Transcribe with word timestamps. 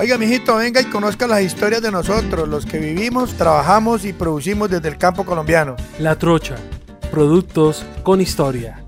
Oiga, 0.00 0.16
mijito, 0.16 0.56
venga 0.56 0.80
y 0.80 0.86
conozca 0.86 1.26
las 1.26 1.42
historias 1.42 1.82
de 1.82 1.90
nosotros, 1.90 2.48
los 2.48 2.64
que 2.64 2.78
vivimos, 2.78 3.34
trabajamos 3.34 4.06
y 4.06 4.14
producimos 4.14 4.70
desde 4.70 4.88
el 4.88 4.96
campo 4.96 5.26
colombiano. 5.26 5.76
La 5.98 6.16
Trocha, 6.16 6.56
productos 7.10 7.84
con 8.02 8.18
historia. 8.22 8.82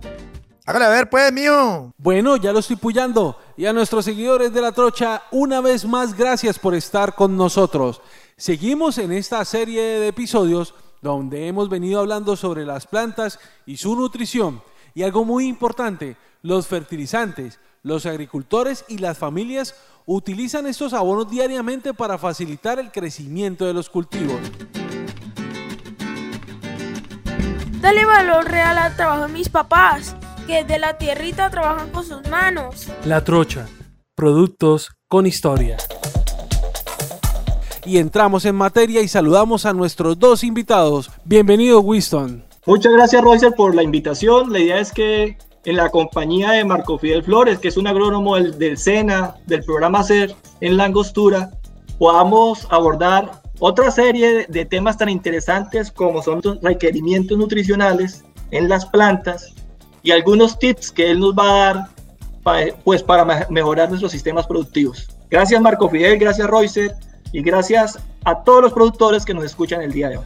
Hágale 0.65 0.87
a 0.87 0.89
ver, 0.89 1.11
pues, 1.11 1.31
mío. 1.31 1.93
Bueno, 1.99 2.37
ya 2.37 2.51
lo 2.51 2.61
estoy 2.61 2.77
puyando. 2.77 3.39
Y 3.59 3.67
a 3.67 3.75
nuestros 3.75 4.07
seguidores 4.07 4.55
de 4.55 4.63
La 4.63 4.73
Trocha, 4.73 5.25
una 5.33 5.61
vez 5.61 5.85
más, 5.85 6.17
gracias 6.17 6.59
por 6.59 6.75
estar 6.75 7.15
con 7.15 7.37
nosotros. 7.37 8.01
Seguimos 8.39 8.97
en 8.97 9.13
esta 9.13 9.45
serie 9.45 9.83
de 9.83 10.09
episodios 10.09 10.75
donde 11.03 11.47
hemos 11.47 11.69
venido 11.69 12.01
hablando 12.01 12.37
sobre 12.37 12.65
las 12.65 12.87
plantas 12.87 13.39
y 13.67 13.77
su 13.77 13.95
nutrición. 13.95 14.63
Y 14.95 15.03
algo 15.03 15.27
muy 15.27 15.47
importante, 15.47 16.17
los 16.41 16.67
fertilizantes. 16.67 17.59
Los 17.85 18.07
agricultores 18.07 18.85
y 18.87 18.99
las 18.99 19.19
familias 19.19 19.75
utilizan 20.07 20.67
estos 20.67 20.93
abonos 20.93 21.31
diariamente 21.31 21.95
para 21.95 22.19
facilitar 22.19 22.79
el 22.79 22.91
crecimiento 22.91 23.67
de 23.67 23.75
los 23.75 23.89
cultivos. 23.89 24.41
Dale 27.81 28.05
valor 28.05 28.45
real 28.45 28.79
al 28.79 28.95
trabajo 28.95 29.27
de 29.27 29.33
mis 29.33 29.49
papás, 29.49 30.15
que 30.47 30.65
de 30.65 30.79
la 30.79 30.99
tierrita 30.99 31.51
trabajan 31.51 31.91
con 31.91 32.05
sus 32.05 32.27
manos. 32.29 32.89
La 33.05 33.25
Trocha, 33.25 33.67
productos 34.15 34.91
con 35.09 35.27
historia. 35.27 35.77
Y 37.85 37.99
entramos 37.99 38.45
en 38.45 38.55
materia 38.55 39.03
y 39.03 39.09
saludamos 39.09 39.67
a 39.67 39.73
nuestros 39.73 40.17
dos 40.19 40.45
invitados. 40.45 41.11
Bienvenido, 41.25 41.81
Winston. 41.81 42.45
Muchas 42.65 42.93
gracias, 42.93 43.23
Roger, 43.23 43.53
por 43.57 43.75
la 43.75 43.83
invitación. 43.83 44.53
La 44.53 44.61
idea 44.61 44.79
es 44.79 44.93
que 44.93 45.37
en 45.65 45.77
la 45.77 45.91
compañía 45.91 46.53
de 46.53 46.65
Marco 46.65 46.99
Fidel 46.99 47.23
Flores, 47.23 47.59
que 47.59 47.69
es 47.69 47.77
un 47.77 47.87
agrónomo 47.87 48.37
del, 48.37 48.77
SENA, 48.77 49.37
del 49.47 49.63
programa 49.63 50.03
CER 50.03 50.35
en 50.61 50.77
la 50.77 50.85
angostura, 50.85 51.51
podamos 51.99 52.67
abordar 52.71 53.43
otra 53.61 53.91
serie 53.91 54.47
de 54.49 54.65
temas 54.65 54.99
tan 54.99 55.09
interesantes 55.09 55.91
como 55.91 56.23
son 56.23 56.41
los 56.43 56.61
requerimientos 56.61 57.39
nutricionales 57.39 58.25
en 58.51 58.69
las 58.69 58.87
plantas 58.87 59.55
y 60.03 60.11
algunos 60.11 60.59
tips 60.59 60.91
que 60.91 61.11
él 61.11 61.21
nos 61.21 61.35
va 61.35 61.45
a 61.45 61.75
dar 61.75 62.73
pues, 62.83 63.03
para 63.03 63.47
mejorar 63.49 63.89
nuestros 63.89 64.11
sistemas 64.11 64.47
productivos. 64.47 65.09
Gracias 65.31 65.61
Marco 65.61 65.89
Fidel, 65.89 66.19
gracias 66.19 66.49
Royce 66.49 66.91
y 67.33 67.41
gracias 67.41 68.01
a 68.25 68.43
todos 68.43 68.63
los 68.63 68.73
productores 68.73 69.25
que 69.25 69.33
nos 69.33 69.45
escuchan 69.45 69.81
el 69.81 69.93
día 69.93 70.09
de 70.09 70.19
hoy. 70.19 70.25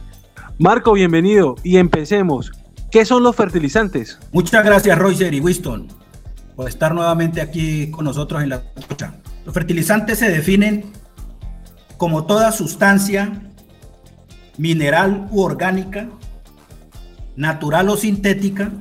Marco, 0.57 0.93
bienvenido 0.93 1.55
y 1.63 1.77
empecemos. 1.77 2.51
¿Qué 2.91 3.05
son 3.05 3.23
los 3.23 3.35
fertilizantes? 3.35 4.17
Muchas 4.31 4.63
gracias, 4.63 4.97
Roger 4.97 5.33
y 5.33 5.41
Winston, 5.41 5.87
por 6.55 6.69
estar 6.69 6.95
nuevamente 6.95 7.41
aquí 7.41 7.91
con 7.91 8.05
nosotros 8.05 8.41
en 8.41 8.49
la 8.49 8.63
escucha. 8.77 9.15
Los 9.45 9.53
fertilizantes 9.53 10.19
se 10.19 10.29
definen 10.29 10.85
como 11.97 12.25
toda 12.25 12.51
sustancia 12.51 13.41
mineral 14.57 15.27
u 15.31 15.41
orgánica, 15.41 16.07
natural 17.35 17.89
o 17.89 17.97
sintética, 17.97 18.71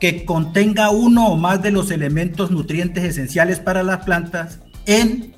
que 0.00 0.24
contenga 0.24 0.90
uno 0.90 1.28
o 1.28 1.36
más 1.36 1.62
de 1.62 1.70
los 1.70 1.90
elementos 1.90 2.50
nutrientes 2.50 3.04
esenciales 3.04 3.60
para 3.60 3.82
las 3.82 4.04
plantas 4.04 4.60
en 4.86 5.34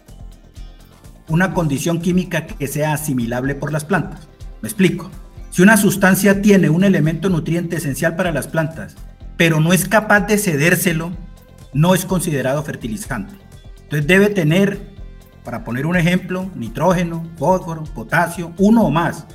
una 1.29 1.53
condición 1.53 2.01
química 2.01 2.47
que 2.47 2.67
sea 2.67 2.95
asimilable 2.95 3.55
por 3.55 3.73
las 3.73 3.85
plantas. 3.85 4.29
Me 4.63 4.69
explico. 4.69 5.11
Si 5.51 5.63
una 5.63 5.77
sustancia 5.77 6.43
tiene 6.43 6.71
un 6.71 6.85
elemento 6.85 7.29
nutriente 7.29 7.77
esencial 7.77 8.15
para 8.15 8.31
las 8.31 8.47
plantas, 8.47 8.95
pero 9.37 9.59
no 9.59 9.73
es 9.73 9.89
capaz 9.89 10.21
de 10.21 10.39
cedérselo, 10.39 11.11
no 11.73 11.93
es 11.97 12.05
considerado 12.05 12.63
fertilizante. 12.63 13.35
Entonces 13.83 14.07
debe 14.07 14.29
tener, 14.29 14.81
para 15.45 15.65
poner 15.65 15.87
un 15.87 15.97
ejemplo, 15.97 16.49
nitrógeno, 16.55 17.27
fósforo, 17.37 17.83
potasio, 17.83 18.53
uno 18.59 18.85
o 18.85 18.91
más, 18.93 19.27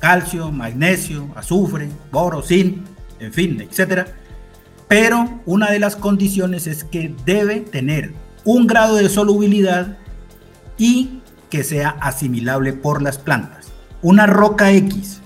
calcio, 0.00 0.50
magnesio, 0.50 1.28
azufre, 1.36 1.88
boro, 2.10 2.42
zinc, 2.42 2.84
en 3.20 3.32
fin, 3.32 3.60
etc. 3.60 4.08
Pero 4.88 5.40
una 5.46 5.70
de 5.70 5.78
las 5.78 5.94
condiciones 5.94 6.66
es 6.66 6.82
que 6.82 7.14
debe 7.24 7.60
tener 7.60 8.12
un 8.44 8.66
grado 8.66 8.96
de 8.96 9.08
solubilidad 9.08 9.98
y 10.78 11.20
que 11.48 11.62
sea 11.62 11.90
asimilable 12.00 12.72
por 12.72 13.02
las 13.02 13.18
plantas 13.18 13.61
una 14.02 14.26
roca 14.26 14.72
X 14.72 15.20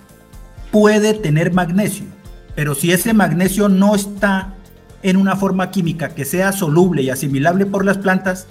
puede 0.71 1.15
tener 1.15 1.53
magnesio, 1.53 2.07
pero 2.55 2.75
si 2.75 2.93
ese 2.93 3.15
magnesio 3.15 3.69
no 3.69 3.95
está 3.95 4.55
en 5.03 5.17
una 5.17 5.37
forma 5.37 5.71
química 5.71 6.11
que 6.11 6.25
sea 6.25 6.53
soluble 6.53 7.03
y 7.03 7.11
asimilable 7.11 7.65
por 7.65 7.85
las 7.85 7.99
plantas, 7.99 8.47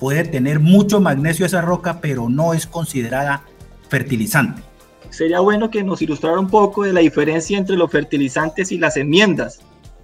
puede 0.00 0.24
tener 0.24 0.60
mucho 0.60 1.00
magnesio 1.00 1.46
esa 1.46 1.60
roca, 1.60 2.00
pero 2.00 2.28
no 2.28 2.54
es 2.54 2.66
considerada 2.66 3.44
fertilizante. 3.88 4.62
Sería 5.10 5.40
bueno 5.40 5.70
que 5.70 5.82
nos 5.82 6.02
ilustrara 6.02 6.38
un 6.38 6.48
poco 6.48 6.84
de 6.84 6.92
la 6.92 7.00
diferencia 7.00 7.56
entre 7.56 7.76
los 7.76 7.90
fertilizantes 7.90 8.72
y 8.72 8.78
las 8.78 8.96
enmiendas. 8.96 9.60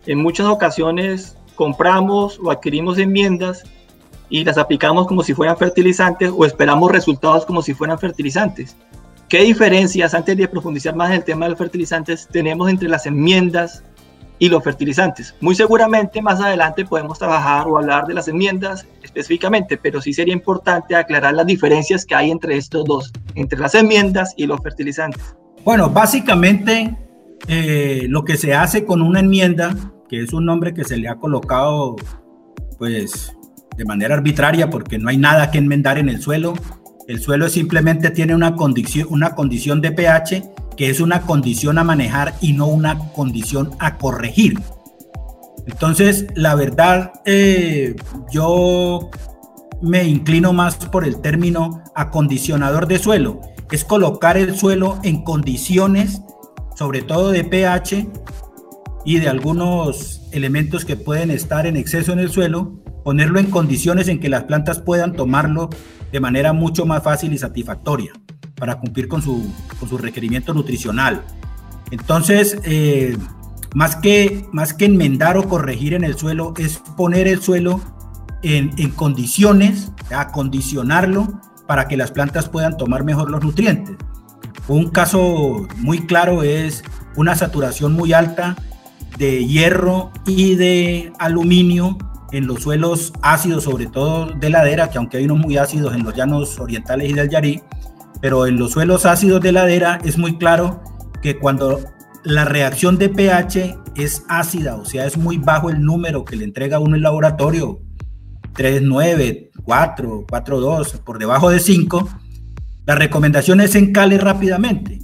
En 0.06 0.18
muchas 0.18 0.46
ocasiones 0.46 1.36
compramos 1.54 2.38
o 2.42 2.50
adquirimos 2.50 2.98
enmiendas 2.98 3.64
y 4.28 4.44
las 4.44 4.58
aplicamos 4.58 5.06
como 5.06 5.22
si 5.22 5.34
fueran 5.34 5.56
fertilizantes 5.56 6.30
o 6.34 6.44
esperamos 6.44 6.90
resultados 6.90 7.44
como 7.44 7.62
si 7.62 7.74
fueran 7.74 7.98
fertilizantes. 7.98 8.76
¿Qué 9.34 9.42
diferencias, 9.42 10.14
antes 10.14 10.36
de 10.36 10.46
profundizar 10.46 10.94
más 10.94 11.08
en 11.08 11.16
el 11.16 11.24
tema 11.24 11.46
de 11.46 11.50
los 11.50 11.58
fertilizantes, 11.58 12.28
tenemos 12.30 12.70
entre 12.70 12.88
las 12.88 13.04
enmiendas 13.04 13.82
y 14.38 14.48
los 14.48 14.62
fertilizantes? 14.62 15.34
Muy 15.40 15.56
seguramente 15.56 16.22
más 16.22 16.40
adelante 16.40 16.84
podemos 16.84 17.18
trabajar 17.18 17.66
o 17.66 17.76
hablar 17.76 18.06
de 18.06 18.14
las 18.14 18.28
enmiendas 18.28 18.86
específicamente, 19.02 19.76
pero 19.76 20.00
sí 20.00 20.12
sería 20.12 20.32
importante 20.32 20.94
aclarar 20.94 21.34
las 21.34 21.46
diferencias 21.46 22.04
que 22.04 22.14
hay 22.14 22.30
entre 22.30 22.56
estos 22.56 22.84
dos, 22.84 23.12
entre 23.34 23.58
las 23.58 23.74
enmiendas 23.74 24.34
y 24.36 24.46
los 24.46 24.60
fertilizantes. 24.62 25.34
Bueno, 25.64 25.90
básicamente 25.90 26.96
eh, 27.48 28.06
lo 28.08 28.24
que 28.24 28.36
se 28.36 28.54
hace 28.54 28.84
con 28.84 29.02
una 29.02 29.18
enmienda, 29.18 29.74
que 30.08 30.20
es 30.20 30.32
un 30.32 30.44
nombre 30.44 30.72
que 30.74 30.84
se 30.84 30.96
le 30.96 31.08
ha 31.08 31.16
colocado 31.16 31.96
pues 32.78 33.36
de 33.76 33.84
manera 33.84 34.14
arbitraria 34.14 34.70
porque 34.70 34.96
no 34.96 35.08
hay 35.08 35.16
nada 35.16 35.50
que 35.50 35.58
enmendar 35.58 35.98
en 35.98 36.08
el 36.08 36.22
suelo, 36.22 36.54
el 37.06 37.20
suelo 37.20 37.48
simplemente 37.48 38.10
tiene 38.10 38.34
una 38.34 38.56
condición, 38.56 39.08
una 39.10 39.34
condición 39.34 39.80
de 39.80 39.92
pH 39.92 40.42
que 40.76 40.90
es 40.90 41.00
una 41.00 41.22
condición 41.22 41.78
a 41.78 41.84
manejar 41.84 42.34
y 42.40 42.52
no 42.52 42.66
una 42.66 42.98
condición 43.12 43.70
a 43.78 43.96
corregir. 43.96 44.58
Entonces, 45.66 46.26
la 46.34 46.54
verdad, 46.54 47.12
eh, 47.24 47.94
yo 48.30 49.10
me 49.80 50.04
inclino 50.04 50.52
más 50.52 50.76
por 50.76 51.04
el 51.04 51.20
término 51.20 51.82
acondicionador 51.94 52.86
de 52.86 52.98
suelo. 52.98 53.40
Es 53.70 53.84
colocar 53.84 54.36
el 54.36 54.56
suelo 54.56 54.98
en 55.02 55.22
condiciones, 55.22 56.22
sobre 56.76 57.02
todo 57.02 57.30
de 57.30 57.44
pH 57.44 58.08
y 59.04 59.18
de 59.18 59.28
algunos 59.28 60.22
elementos 60.32 60.84
que 60.84 60.96
pueden 60.96 61.30
estar 61.30 61.66
en 61.66 61.76
exceso 61.76 62.12
en 62.12 62.18
el 62.18 62.30
suelo, 62.30 62.80
ponerlo 63.04 63.38
en 63.38 63.50
condiciones 63.50 64.08
en 64.08 64.20
que 64.20 64.28
las 64.28 64.44
plantas 64.44 64.80
puedan 64.80 65.14
tomarlo 65.14 65.70
de 66.14 66.20
manera 66.20 66.52
mucho 66.52 66.86
más 66.86 67.02
fácil 67.02 67.32
y 67.32 67.38
satisfactoria 67.38 68.12
para 68.54 68.78
cumplir 68.78 69.08
con 69.08 69.20
su, 69.20 69.50
requerimiento 69.98 70.54
nutricional. 70.54 71.24
Entonces, 71.90 72.56
eh, 72.62 73.16
más, 73.74 73.96
que, 73.96 74.46
más 74.52 74.74
que 74.74 74.84
enmendar 74.84 75.36
o 75.36 75.48
corregir 75.48 75.92
en 75.92 76.04
el 76.04 76.16
suelo, 76.16 76.54
es 76.56 76.78
poner 76.96 77.26
el 77.26 77.42
suelo 77.42 77.80
en, 78.44 78.70
en 78.76 78.92
condiciones, 78.92 79.90
acondicionarlo 80.14 81.40
para 81.66 81.88
que 81.88 81.96
las 81.96 82.12
plantas 82.12 82.48
puedan 82.48 82.76
tomar 82.76 83.02
mejor 83.02 83.28
los 83.28 83.42
nutrientes. 83.42 83.96
Un 84.68 84.90
caso 84.90 85.66
muy 85.78 86.06
claro 86.06 86.44
es 86.44 86.84
una 87.16 87.34
saturación 87.34 87.92
muy 87.92 88.12
alta 88.12 88.54
de 89.18 89.44
hierro 89.46 90.12
y 90.28 90.54
de 90.54 91.12
aluminio 91.18 91.98
en 92.34 92.48
los 92.48 92.62
suelos 92.62 93.12
ácidos, 93.22 93.64
sobre 93.64 93.86
todo 93.86 94.26
de 94.26 94.50
ladera, 94.50 94.90
que 94.90 94.98
aunque 94.98 95.18
hay 95.18 95.24
unos 95.24 95.38
muy 95.38 95.56
ácidos 95.56 95.94
en 95.94 96.02
los 96.02 96.14
llanos 96.14 96.58
orientales 96.58 97.08
y 97.08 97.12
del 97.12 97.30
Yarí, 97.30 97.62
pero 98.20 98.46
en 98.46 98.58
los 98.58 98.72
suelos 98.72 99.06
ácidos 99.06 99.40
de 99.40 99.52
ladera 99.52 100.00
es 100.04 100.18
muy 100.18 100.36
claro 100.36 100.82
que 101.22 101.38
cuando 101.38 101.80
la 102.24 102.44
reacción 102.44 102.98
de 102.98 103.08
pH 103.08 103.78
es 103.94 104.24
ácida, 104.28 104.74
o 104.74 104.84
sea, 104.84 105.06
es 105.06 105.16
muy 105.16 105.38
bajo 105.38 105.70
el 105.70 105.82
número 105.82 106.24
que 106.24 106.34
le 106.34 106.44
entrega 106.44 106.80
uno 106.80 106.96
el 106.96 107.02
laboratorio, 107.02 107.80
3,9, 108.54 109.50
4, 109.62 110.26
4,2, 110.26 110.98
por 111.04 111.18
debajo 111.18 111.50
de 111.50 111.60
5, 111.60 112.08
la 112.84 112.96
recomendación 112.96 113.60
es 113.60 113.76
encale 113.76 114.18
rápidamente, 114.18 114.98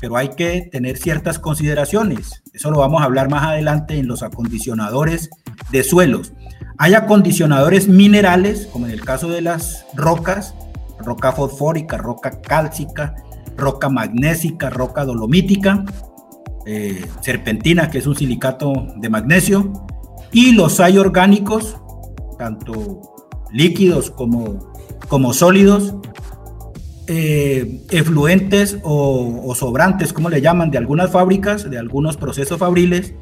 pero 0.00 0.16
hay 0.16 0.30
que 0.30 0.68
tener 0.72 0.96
ciertas 0.96 1.38
consideraciones. 1.38 2.42
Eso 2.54 2.70
lo 2.70 2.78
vamos 2.78 3.02
a 3.02 3.04
hablar 3.04 3.28
más 3.28 3.44
adelante 3.44 3.98
en 3.98 4.06
los 4.06 4.22
acondicionadores 4.22 5.28
de 5.70 5.84
suelos. 5.84 6.32
Hay 6.82 6.94
acondicionadores 6.94 7.88
minerales, 7.88 8.66
como 8.72 8.86
en 8.86 8.92
el 8.92 9.02
caso 9.02 9.28
de 9.28 9.42
las 9.42 9.84
rocas, 9.94 10.54
roca 10.98 11.30
fosfórica, 11.30 11.98
roca 11.98 12.40
cálcica, 12.40 13.16
roca 13.54 13.90
magnésica, 13.90 14.70
roca 14.70 15.04
dolomítica, 15.04 15.84
eh, 16.64 17.04
serpentina, 17.20 17.90
que 17.90 17.98
es 17.98 18.06
un 18.06 18.16
silicato 18.16 18.72
de 18.96 19.10
magnesio, 19.10 19.74
y 20.32 20.52
los 20.52 20.80
hay 20.80 20.96
orgánicos, 20.96 21.76
tanto 22.38 23.02
líquidos 23.52 24.10
como 24.10 24.72
como 25.06 25.34
sólidos, 25.34 25.94
eh, 27.08 27.84
efluentes 27.90 28.78
o, 28.84 29.42
o, 29.44 29.54
sobrantes, 29.54 30.14
como 30.14 30.30
le 30.30 30.40
llaman, 30.40 30.70
de 30.70 30.78
algunas 30.78 31.10
fábricas, 31.10 31.68
de 31.68 31.78
algunos 31.78 32.16
procesos 32.16 32.58
fabriles, 32.58 33.12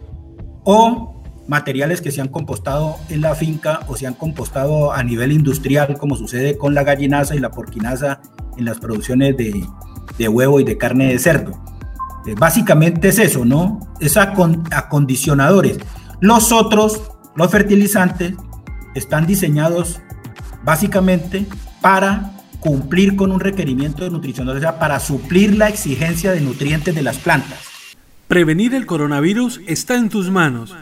o 0.63 1.18
materiales 1.49 2.01
que 2.01 2.13
se 2.13 2.21
han 2.21 2.29
compostado 2.29 2.97
en 3.09 3.23
la 3.23 3.35
finca 3.35 3.81
o 3.89 3.97
se 3.97 4.07
han 4.07 4.15
compostado 4.15 4.93
a 4.93 5.03
nivel 5.03 5.33
industrial, 5.33 5.97
como 5.99 6.15
sucede 6.17 6.57
con 6.57 6.75
la 6.75 6.85
gallinaza 6.85 7.35
y 7.35 7.41
la 7.41 7.51
porquinaza 7.51 8.21
en 8.57 8.67
las 8.67 8.79
producciones 8.79 9.37
de, 9.37 9.67
de 10.19 10.29
huevo 10.29 10.61
y 10.61 10.65
de 10.65 10.77
carne 10.77 11.07
de 11.07 11.19
cerdo. 11.19 11.61
Eh, 12.27 12.35
básicamente 12.39 13.09
es 13.09 13.19
eso, 13.19 13.45
¿no? 13.45 13.81
Es 14.01 14.17
acondicionadores. 14.17 15.79
Los 16.21 16.53
otros, 16.53 17.03
los 17.35 17.51
fertilizantes, 17.51 18.35
están 18.95 19.27
diseñados 19.27 20.01
básicamente 20.65 21.47
para 21.81 22.33
cumplir 22.61 23.17
con 23.17 23.31
un 23.31 23.41
requerimiento 23.41 24.05
de 24.05 24.11
nutrición, 24.11 24.49
o 24.49 24.61
sea, 24.61 24.79
para 24.79 25.01
suplir 25.01 25.57
la 25.57 25.69
exigencia 25.69 26.33
de 26.33 26.41
nutrientes 26.41 26.95
de 26.95 27.03
las 27.03 27.17
plantas. 27.19 27.61
Prevenir 28.27 28.75
el 28.75 28.85
coronavirus 28.85 29.61
está 29.67 29.95
en 29.95 30.09
tus 30.09 30.31
manos. 30.31 30.75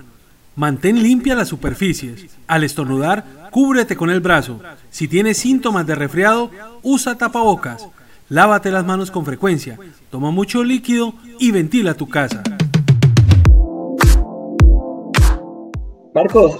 Mantén 0.57 1.03
limpia 1.03 1.35
las 1.35 1.49
superficies. 1.49 2.35
Al 2.47 2.65
estornudar, 2.65 3.51
cúbrete 3.51 3.95
con 3.95 4.09
el 4.09 4.21
brazo. 4.21 4.59
Si 4.89 5.07
tienes 5.07 5.37
síntomas 5.37 5.87
de 5.87 5.95
resfriado, 5.95 6.51
usa 6.83 7.19
tapabocas. 7.19 7.87
Lávate 8.31 8.71
las 8.71 8.87
manos 8.87 9.11
con 9.11 9.27
frecuencia. 9.27 9.79
Toma 10.09 10.31
mucho 10.31 10.65
líquido 10.65 11.13
y 11.39 11.51
ventila 11.51 11.93
tu 11.93 12.09
casa. 12.09 12.43
Marcos, 16.15 16.57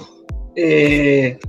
eh, 0.55 1.39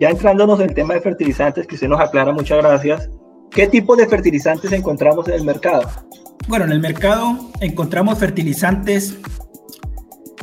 ya 0.00 0.08
entrándonos 0.08 0.60
en 0.60 0.70
el 0.70 0.74
tema 0.74 0.94
de 0.94 1.02
fertilizantes, 1.02 1.66
que 1.66 1.74
usted 1.74 1.88
nos 1.88 2.00
aclara, 2.00 2.32
muchas 2.32 2.56
gracias. 2.56 3.10
¿Qué 3.50 3.66
tipo 3.66 3.96
de 3.96 4.08
fertilizantes 4.08 4.72
encontramos 4.72 5.28
en 5.28 5.34
el 5.34 5.44
mercado? 5.44 5.82
Bueno, 6.48 6.64
en 6.64 6.72
el 6.72 6.80
mercado 6.80 7.36
encontramos 7.60 8.18
fertilizantes 8.18 9.18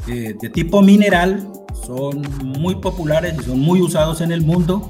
eh, 0.07 0.35
de 0.39 0.49
tipo 0.49 0.81
mineral, 0.81 1.51
son 1.85 2.21
muy 2.43 2.75
populares 2.75 3.35
y 3.39 3.43
son 3.43 3.59
muy 3.59 3.81
usados 3.81 4.21
en 4.21 4.31
el 4.31 4.41
mundo. 4.41 4.89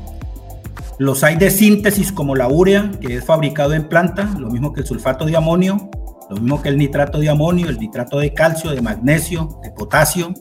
Los 0.97 1.23
hay 1.23 1.35
de 1.35 1.51
síntesis 1.51 2.11
como 2.11 2.35
la 2.35 2.47
urea, 2.47 2.91
que 3.01 3.15
es 3.17 3.25
fabricado 3.25 3.73
en 3.73 3.89
planta, 3.89 4.35
lo 4.39 4.49
mismo 4.49 4.71
que 4.71 4.81
el 4.81 4.87
sulfato 4.87 5.25
de 5.25 5.35
amonio, 5.35 5.89
lo 6.29 6.37
mismo 6.37 6.61
que 6.61 6.69
el 6.69 6.77
nitrato 6.77 7.19
de 7.19 7.29
amonio, 7.29 7.69
el 7.69 7.77
nitrato 7.77 8.19
de 8.19 8.33
calcio, 8.33 8.71
de 8.71 8.81
magnesio, 8.81 9.59
de 9.63 9.71
potasio. 9.71 10.33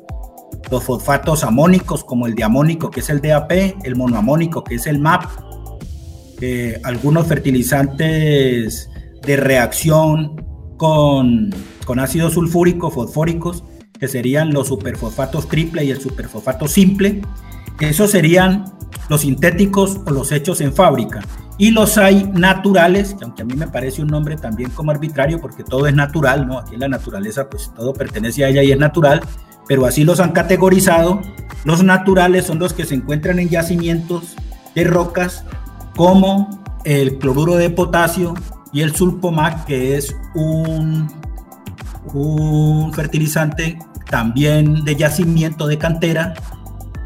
Los 0.71 0.85
fosfatos 0.85 1.45
amónicos 1.45 2.05
como 2.05 2.27
el 2.27 2.35
diamónico, 2.35 2.91
que 2.91 3.01
es 3.01 3.11
el 3.11 3.21
DAP, 3.21 3.53
el 3.85 3.97
monoamónico, 3.97 4.65
que 4.65 4.77
es 4.77 4.87
el 4.87 4.99
MAP. 4.99 5.25
Eh, 6.41 6.81
algunos 6.85 7.27
fertilizantes 7.27 8.89
de 9.27 9.37
reacción 9.37 10.45
con, 10.77 11.55
con 11.85 11.99
ácido 11.99 12.31
sulfúrico, 12.31 12.91
fosfóricos, 12.91 13.65
que 13.99 14.09
serían 14.09 14.53
los 14.53 14.69
superfosfatos 14.69 15.49
triple 15.49 15.85
y 15.85 15.91
el 15.91 16.01
superfosfato 16.01 16.67
simple. 16.69 17.23
Esos 17.81 18.11
serían 18.11 18.65
los 19.09 19.23
sintéticos 19.23 20.01
o 20.07 20.11
los 20.11 20.33
hechos 20.33 20.61
en 20.61 20.73
fábrica. 20.73 21.21
Y 21.57 21.71
los 21.71 21.99
hay 21.99 22.25
naturales, 22.33 23.15
que 23.15 23.25
aunque 23.25 23.43
a 23.43 23.45
mí 23.45 23.55
me 23.55 23.69
parece 23.69 24.03
un 24.03 24.09
nombre 24.09 24.37
también 24.37 24.71
como 24.71 24.91
arbitrario, 24.91 25.41
porque 25.41 25.63
todo 25.63 25.87
es 25.87 25.95
natural, 25.95 26.49
¿no? 26.49 26.59
Aquí 26.59 26.75
en 26.75 26.81
la 26.81 26.89
naturaleza, 26.89 27.49
pues 27.49 27.71
todo 27.77 27.93
pertenece 27.93 28.45
a 28.45 28.49
ella 28.49 28.63
y 28.65 28.73
es 28.73 28.79
natural, 28.79 29.21
pero 29.69 29.87
así 29.87 30.03
los 30.03 30.19
han 30.19 30.33
categorizado. 30.33 31.21
Los 31.65 31.85
naturales 31.85 32.47
son 32.47 32.59
los 32.59 32.73
que 32.73 32.85
se 32.85 32.97
encuentran 32.97 33.39
en 33.39 33.49
yacimientos 33.49 34.35
de 34.75 34.85
rocas, 34.85 35.45
como 35.95 36.65
el 36.85 37.19
cloruro 37.19 37.55
de 37.55 37.71
potasio 37.71 38.35
y 38.73 38.81
el 38.83 38.97
sulpomac, 38.97 39.65
que 39.65 39.97
es 39.97 40.17
un 40.35 41.09
un 42.13 42.93
fertilizante 42.93 43.79
también 44.11 44.85
de 44.85 44.97
yacimiento 44.97 45.67
de 45.67 45.79
cantera 45.79 46.35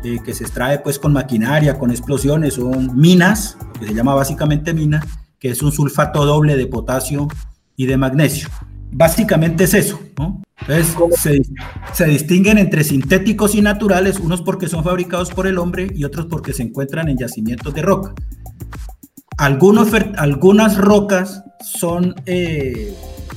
eh, 0.04 0.18
que 0.24 0.32
se 0.34 0.44
extrae 0.44 0.78
pues 0.78 0.98
con 0.98 1.12
maquinaria, 1.12 1.78
con 1.78 1.90
explosiones, 1.90 2.54
son 2.54 2.96
minas, 2.98 3.58
que 3.80 3.86
se 3.86 3.94
llama 3.94 4.14
básicamente 4.14 4.72
mina, 4.72 5.04
que 5.38 5.50
es 5.50 5.62
un 5.62 5.72
sulfato 5.72 6.24
doble 6.24 6.56
de 6.56 6.66
potasio 6.66 7.28
y 7.76 7.86
de 7.86 7.96
magnesio. 7.96 8.48
Básicamente 8.90 9.64
es 9.64 9.74
eso, 9.74 10.00
¿no? 10.16 10.42
Entonces 10.60 11.20
se, 11.20 11.42
se, 11.92 12.04
distinguen 12.06 12.58
entre 12.58 12.84
sintéticos 12.84 13.54
y 13.54 13.60
naturales, 13.60 14.18
unos 14.18 14.42
porque 14.42 14.68
son 14.68 14.84
fabricados 14.84 15.30
por 15.30 15.46
el 15.46 15.58
hombre 15.58 15.88
y 15.94 16.04
otros 16.04 16.26
porque 16.26 16.52
se 16.52 16.62
encuentran 16.62 17.08
en 17.08 17.18
yacimientos 17.18 17.74
de 17.74 17.82
roca. 17.82 18.14
Algunos, 19.36 19.88
algunas 20.16 20.76
rocas 20.76 21.44
son 21.60 22.14
eh, 22.26 22.94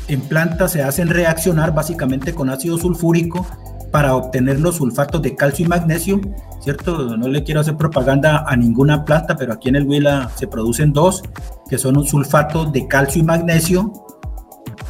en 0.08 0.22
plantas 0.22 0.72
se 0.74 0.84
hacen 0.84 1.10
reaccionar 1.10 1.74
básicamente 1.74 2.34
con 2.34 2.50
ácido 2.50 2.78
sulfúrico 2.78 3.46
para 3.92 4.16
obtener 4.16 4.60
los 4.60 4.78
sulfatos 4.78 5.22
de 5.22 5.36
calcio 5.36 5.66
y 5.66 5.70
magnesio, 5.70 6.22
¿cierto? 6.62 7.18
No 7.18 7.28
le 7.28 7.44
quiero 7.44 7.60
hacer 7.60 7.76
propaganda 7.76 8.46
a 8.48 8.56
ninguna 8.56 9.04
planta, 9.04 9.36
pero 9.36 9.54
aquí 9.54 9.70
en 9.70 9.76
el 9.76 9.86
Huila 9.86 10.32
se 10.36 10.48
producen 10.48 10.94
dos, 10.94 11.24
que 11.70 11.78
son 11.78 11.98
un 11.98 12.08
sulfato 12.08 12.66
de 12.66 12.88
calcio 12.88 13.22
y 13.22 13.26
magnesio, 13.26 13.92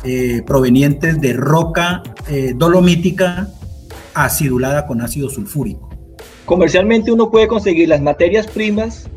eh, 0.04 0.44
provenientes 0.46 1.20
de 1.20 1.34
roca 1.34 2.04
eh, 2.28 2.54
dolomítica 2.56 3.48
acidulada 4.14 4.86
con 4.86 5.02
ácido 5.02 5.30
sulfúrico. 5.30 5.90
Comercialmente 6.46 7.12
uno 7.12 7.32
puede 7.32 7.48
conseguir 7.48 7.90
las 7.90 8.02
materias 8.02 8.48
primas 8.48 9.10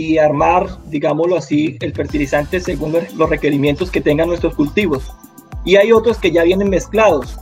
y 0.00 0.16
armar, 0.16 0.66
digámoslo 0.86 1.36
así, 1.36 1.76
el 1.82 1.92
fertilizante 1.92 2.58
según 2.58 2.94
los 3.14 3.28
requerimientos 3.28 3.90
que 3.90 4.00
tengan 4.00 4.28
nuestros 4.28 4.54
cultivos 4.54 5.12
y 5.62 5.76
hay 5.76 5.92
otros 5.92 6.16
que 6.16 6.30
ya 6.30 6.42
vienen 6.42 6.70
mezclados, 6.70 7.38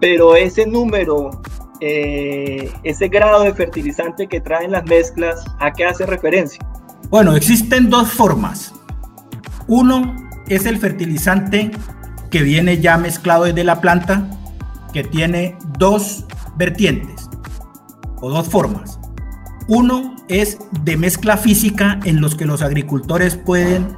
pero 0.00 0.34
ese 0.34 0.66
número, 0.66 1.40
eh, 1.80 2.68
ese 2.82 3.06
grado 3.06 3.44
de 3.44 3.54
fertilizante 3.54 4.26
que 4.26 4.40
traen 4.40 4.72
las 4.72 4.84
mezclas, 4.86 5.44
¿a 5.60 5.72
qué 5.72 5.84
hace 5.84 6.04
referencia? 6.04 6.66
Bueno, 7.10 7.36
existen 7.36 7.88
dos 7.88 8.10
formas. 8.10 8.74
Uno 9.68 10.16
es 10.48 10.66
el 10.66 10.78
fertilizante 10.78 11.70
que 12.28 12.42
viene 12.42 12.80
ya 12.80 12.98
mezclado 12.98 13.44
desde 13.44 13.62
la 13.62 13.80
planta, 13.80 14.28
que 14.92 15.04
tiene 15.04 15.56
dos 15.78 16.24
vertientes 16.56 17.30
o 18.20 18.30
dos 18.30 18.48
formas. 18.48 18.98
Uno 19.66 20.16
es 20.28 20.58
de 20.82 20.96
mezcla 20.96 21.36
física 21.36 22.00
en 22.04 22.20
los 22.20 22.34
que 22.34 22.44
los 22.44 22.62
agricultores 22.62 23.36
pueden 23.36 23.96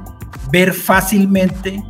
ver 0.51 0.73
fácilmente 0.73 1.83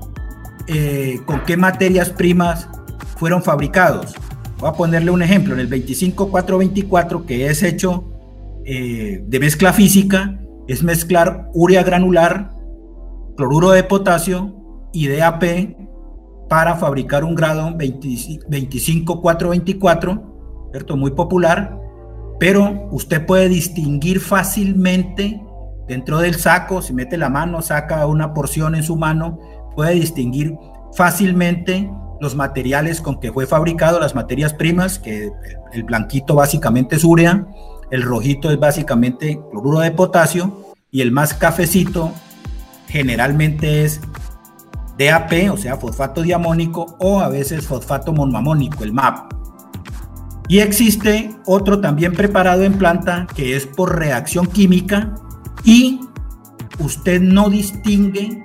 eh, 0.67 1.19
con 1.25 1.43
qué 1.45 1.57
materias 1.57 2.09
primas 2.09 2.69
fueron 3.17 3.43
fabricados. 3.43 4.15
Voy 4.59 4.69
a 4.69 4.73
ponerle 4.73 5.11
un 5.11 5.21
ejemplo, 5.21 5.53
en 5.53 5.59
el 5.59 5.69
25424, 5.69 7.27
que 7.27 7.45
es 7.47 7.61
hecho 7.61 8.05
eh, 8.65 9.23
de 9.25 9.39
mezcla 9.39 9.73
física, 9.73 10.39
es 10.67 10.81
mezclar 10.83 11.49
urea 11.53 11.83
granular, 11.83 12.49
cloruro 13.35 13.69
de 13.71 13.83
potasio 13.83 14.55
y 14.91 15.07
DAP 15.07 15.43
para 16.49 16.75
fabricar 16.75 17.23
un 17.23 17.35
grado 17.35 17.75
25424, 17.77 20.69
¿cierto? 20.71 20.97
Muy 20.97 21.11
popular, 21.11 21.86
pero 22.39 22.87
usted 22.91 23.25
puede 23.25 23.49
distinguir 23.49 24.19
fácilmente 24.19 25.41
dentro 25.87 26.19
del 26.19 26.35
saco, 26.35 26.81
si 26.81 26.93
mete 26.93 27.17
la 27.17 27.29
mano, 27.29 27.61
saca 27.61 28.05
una 28.05 28.33
porción 28.33 28.75
en 28.75 28.83
su 28.83 28.95
mano, 28.95 29.39
puede 29.75 29.93
distinguir 29.93 30.55
fácilmente 30.93 31.89
los 32.19 32.35
materiales 32.35 33.01
con 33.01 33.19
que 33.19 33.31
fue 33.31 33.45
fabricado, 33.45 33.99
las 33.99 34.15
materias 34.15 34.53
primas, 34.53 34.99
que 34.99 35.31
el 35.73 35.83
blanquito 35.83 36.35
básicamente 36.35 36.95
es 36.95 37.03
urea, 37.03 37.47
el 37.91 38.01
rojito 38.01 38.51
es 38.51 38.59
básicamente 38.59 39.39
cloruro 39.51 39.79
de 39.79 39.91
potasio 39.91 40.73
y 40.91 41.01
el 41.01 41.11
más 41.11 41.33
cafecito 41.33 42.11
generalmente 42.87 43.83
es 43.83 44.01
DAP, 44.97 45.51
o 45.51 45.57
sea, 45.57 45.77
fosfato 45.77 46.21
diamónico 46.21 46.97
o 46.99 47.19
a 47.19 47.29
veces 47.29 47.65
fosfato 47.67 48.13
monoamónico, 48.13 48.83
el 48.83 48.93
MAP. 48.93 49.31
Y 50.47 50.59
existe 50.59 51.35
otro 51.45 51.81
también 51.81 52.13
preparado 52.13 52.63
en 52.63 52.73
planta 52.73 53.27
que 53.35 53.55
es 53.55 53.65
por 53.65 53.97
reacción 53.97 54.47
química 54.47 55.13
y 55.63 55.99
usted 56.79 57.21
no 57.21 57.49
distingue 57.49 58.41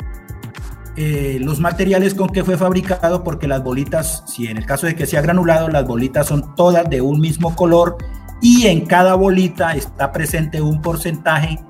eh, 0.96 1.38
los 1.40 1.58
materiales 1.60 2.14
con 2.14 2.28
que 2.28 2.44
fue 2.44 2.58
fabricado, 2.58 3.24
porque 3.24 3.48
las 3.48 3.62
bolitas, 3.62 4.24
si 4.26 4.48
en 4.48 4.58
el 4.58 4.66
caso 4.66 4.86
de 4.86 4.94
que 4.94 5.06
sea 5.06 5.22
granulado, 5.22 5.68
las 5.68 5.86
bolitas 5.86 6.26
son 6.26 6.54
todas 6.54 6.88
de 6.90 7.00
un 7.00 7.20
mismo 7.20 7.56
color 7.56 7.96
y 8.42 8.66
en 8.66 8.84
cada 8.84 9.14
bolita 9.14 9.74
está 9.74 10.12
presente 10.12 10.60
un 10.60 10.82
porcentaje 10.82 11.60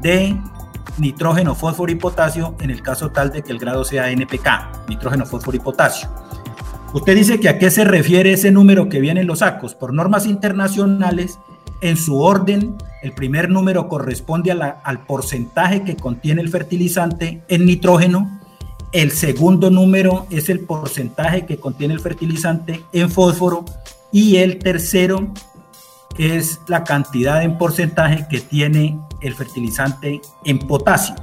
de 0.00 0.36
nitrógeno, 0.98 1.54
fósforo 1.54 1.92
y 1.92 1.96
potasio 1.96 2.56
en 2.60 2.70
el 2.70 2.82
caso 2.82 3.10
tal 3.10 3.30
de 3.30 3.42
que 3.42 3.52
el 3.52 3.58
grado 3.58 3.84
sea 3.84 4.10
NPK, 4.10 4.88
nitrógeno, 4.88 5.26
fósforo 5.26 5.56
y 5.56 5.60
potasio. 5.60 6.08
Usted 6.92 7.14
dice 7.14 7.40
que 7.40 7.48
a 7.48 7.58
qué 7.58 7.70
se 7.70 7.84
refiere 7.84 8.32
ese 8.32 8.50
número 8.50 8.88
que 8.88 9.00
viene 9.00 9.20
en 9.20 9.26
los 9.26 9.40
sacos. 9.40 9.74
Por 9.74 9.92
normas 9.92 10.26
internacionales, 10.26 11.38
en 11.80 11.96
su 11.96 12.20
orden. 12.20 12.76
El 13.02 13.12
primer 13.12 13.48
número 13.50 13.88
corresponde 13.88 14.50
al 14.50 15.06
porcentaje 15.06 15.84
que 15.84 15.96
contiene 15.96 16.42
el 16.42 16.48
fertilizante 16.48 17.42
en 17.48 17.66
nitrógeno. 17.66 18.40
El 18.92 19.12
segundo 19.12 19.70
número 19.70 20.26
es 20.30 20.48
el 20.48 20.60
porcentaje 20.60 21.44
que 21.44 21.58
contiene 21.58 21.94
el 21.94 22.00
fertilizante 22.00 22.82
en 22.92 23.10
fósforo. 23.10 23.64
Y 24.12 24.36
el 24.36 24.58
tercero 24.58 25.28
es 26.18 26.60
la 26.68 26.84
cantidad 26.84 27.42
en 27.42 27.58
porcentaje 27.58 28.26
que 28.30 28.40
tiene 28.40 28.98
el 29.20 29.34
fertilizante 29.34 30.20
en 30.44 30.58
potasio, 30.60 31.14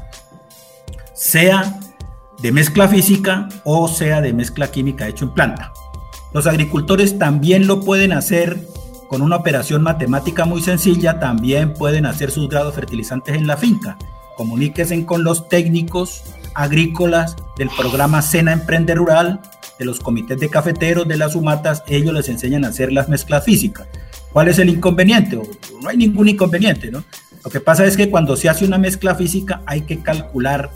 sea 1.15 1.79
de 2.43 2.51
mezcla 2.51 2.89
física 2.89 3.47
o 3.63 3.87
sea 3.87 4.19
de 4.19 4.33
mezcla 4.33 4.69
química 4.69 5.07
hecho 5.07 5.23
en 5.23 5.33
planta. 5.33 5.71
Los 6.33 6.45
agricultores 6.45 7.17
también 7.17 7.67
lo 7.67 7.79
pueden 7.79 8.11
hacer 8.11 8.59
con 9.07 9.21
una 9.21 9.37
operación 9.37 9.81
matemática 9.81 10.43
muy 10.43 10.61
sencilla, 10.61 11.21
también 11.21 11.73
pueden 11.73 12.05
hacer 12.05 12.31
sus 12.31 12.49
grados 12.49 12.75
fertilizantes 12.75 13.35
en 13.35 13.47
la 13.47 13.55
finca. 13.55 13.97
Comuníquense 14.35 15.05
con 15.05 15.23
los 15.23 15.47
técnicos 15.47 16.21
agrícolas 16.53 17.37
del 17.55 17.69
programa 17.69 18.21
Sena 18.21 18.51
Emprende 18.51 18.93
Rural, 18.93 19.39
de 19.79 19.85
los 19.85 20.01
comités 20.01 20.37
de 20.37 20.49
cafeteros, 20.49 21.07
de 21.07 21.15
las 21.15 21.35
humatas, 21.35 21.83
ellos 21.87 22.13
les 22.13 22.27
enseñan 22.27 22.65
a 22.65 22.69
hacer 22.69 22.91
las 22.91 23.07
mezclas 23.07 23.45
físicas. 23.45 23.87
¿Cuál 24.33 24.49
es 24.49 24.59
el 24.59 24.67
inconveniente? 24.67 25.39
No 25.81 25.87
hay 25.87 25.95
ningún 25.95 26.27
inconveniente, 26.27 26.91
¿no? 26.91 27.05
Lo 27.41 27.49
que 27.49 27.61
pasa 27.61 27.85
es 27.85 27.95
que 27.95 28.09
cuando 28.09 28.35
se 28.35 28.49
hace 28.49 28.65
una 28.65 28.77
mezcla 28.77 29.15
física 29.15 29.61
hay 29.65 29.81
que 29.81 29.99
calcular 29.99 30.71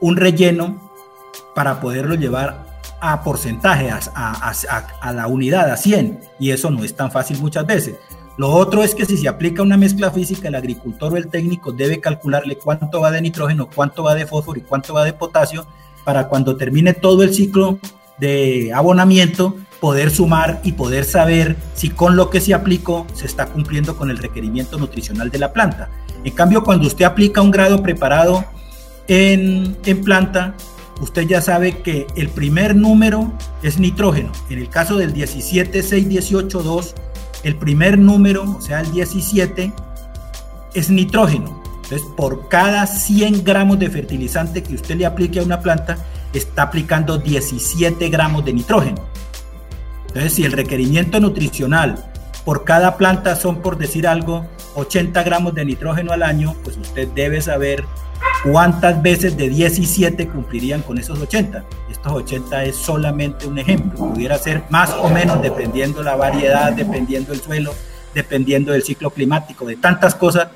un 0.00 0.16
relleno 0.16 0.90
para 1.54 1.80
poderlo 1.80 2.14
llevar 2.14 2.64
a 3.00 3.22
porcentaje, 3.22 3.90
a, 3.90 5.12
la 5.12 5.26
unidad, 5.26 5.70
a 5.70 5.76
100, 5.76 6.20
y 6.40 6.50
eso 6.50 6.70
no 6.70 6.84
es 6.84 6.94
tan 6.94 7.10
fácil 7.10 7.38
muchas 7.38 7.66
veces. 7.66 7.96
Lo 8.36 8.50
otro 8.50 8.82
es 8.82 8.94
que 8.94 9.04
si 9.04 9.16
se 9.16 9.28
aplica 9.28 9.62
una 9.62 9.76
mezcla 9.76 10.10
física, 10.10 10.48
el 10.48 10.54
agricultor 10.54 11.12
o 11.12 11.16
el 11.16 11.28
técnico 11.28 11.70
debe 11.70 12.00
calcularle 12.00 12.56
cuánto 12.56 13.00
va 13.00 13.10
de 13.10 13.20
nitrógeno, 13.20 13.68
cuánto 13.72 14.02
va 14.02 14.14
de 14.14 14.26
fósforo 14.26 14.58
y 14.58 14.62
cuánto 14.62 14.94
va 14.94 15.04
de 15.04 15.12
potasio 15.12 15.66
para 16.04 16.28
cuando 16.28 16.56
termine 16.56 16.94
todo 16.94 17.22
el 17.22 17.32
ciclo 17.32 17.78
de 18.18 18.72
abonamiento 18.72 19.56
poder 19.80 20.10
sumar 20.10 20.60
y 20.64 20.72
poder 20.72 21.04
saber 21.04 21.56
si 21.74 21.90
con 21.90 22.16
lo 22.16 22.30
que 22.30 22.40
se 22.40 22.54
aplicó 22.54 23.06
se 23.12 23.26
está 23.26 23.46
cumpliendo 23.46 23.96
con 23.96 24.10
el 24.10 24.18
requerimiento 24.18 24.78
nutricional 24.78 25.30
de 25.30 25.38
la 25.38 25.52
planta. 25.52 25.90
En 26.24 26.32
cambio, 26.32 26.64
cuando 26.64 26.86
usted 26.86 27.04
aplica 27.04 27.42
un 27.42 27.50
grado 27.50 27.82
preparado 27.82 28.44
en, 29.08 29.76
planta, 30.04 30.54
usted 31.00 31.26
ya 31.26 31.40
sabe 31.40 31.78
que 31.78 32.06
el 32.16 32.28
primer 32.28 32.74
número 32.74 33.32
es 33.62 33.78
nitrógeno. 33.78 34.32
En 34.50 34.58
el 34.58 34.68
caso 34.68 34.96
del 34.96 35.12
17, 35.12 35.82
6, 35.82 36.08
18, 36.08 36.62
2, 36.62 36.94
el 37.42 37.56
primer 37.56 37.98
número, 37.98 38.56
o 38.58 38.60
sea, 38.60 38.80
el 38.80 38.90
17, 38.92 39.72
es 40.74 40.90
nitrógeno. 40.90 41.62
Entonces, 41.82 42.02
por 42.16 42.48
cada 42.48 42.86
100 42.86 43.44
gramos 43.44 43.78
de 43.78 43.90
fertilizante 43.90 44.62
que 44.62 44.74
usted 44.74 44.96
le 44.96 45.06
aplique 45.06 45.40
a 45.40 45.42
una 45.42 45.60
planta, 45.60 45.98
está 46.32 46.62
aplicando 46.62 47.18
17 47.18 48.08
gramos 48.08 48.44
de 48.44 48.54
nitrógeno. 48.54 49.02
Entonces, 50.08 50.32
si 50.32 50.44
el 50.44 50.52
requerimiento 50.52 51.20
nutricional 51.20 52.02
por 52.44 52.64
cada 52.64 52.96
planta 52.96 53.36
son, 53.36 53.60
por 53.60 53.76
decir 53.76 54.06
algo, 54.06 54.46
80 54.74 55.22
gramos 55.22 55.54
de 55.54 55.64
nitrógeno 55.64 56.12
al 56.12 56.22
año, 56.22 56.54
pues 56.62 56.76
usted 56.76 57.08
debe 57.08 57.40
saber 57.40 57.84
¿Cuántas 58.44 59.02
veces 59.02 59.38
de 59.38 59.48
17 59.48 60.28
cumplirían 60.28 60.82
con 60.82 60.98
esos 60.98 61.18
80? 61.18 61.64
Estos 61.90 62.12
80 62.12 62.64
es 62.64 62.76
solamente 62.76 63.46
un 63.46 63.58
ejemplo. 63.58 64.10
Pudiera 64.10 64.36
ser 64.36 64.64
más 64.68 64.90
o 64.90 65.08
menos 65.08 65.40
dependiendo 65.40 66.02
la 66.02 66.14
variedad, 66.14 66.74
dependiendo 66.74 67.32
el 67.32 67.40
suelo, 67.40 67.72
dependiendo 68.12 68.72
del 68.72 68.82
ciclo 68.82 69.08
climático, 69.08 69.64
de 69.64 69.76
tantas 69.76 70.14
cosas. 70.14 70.48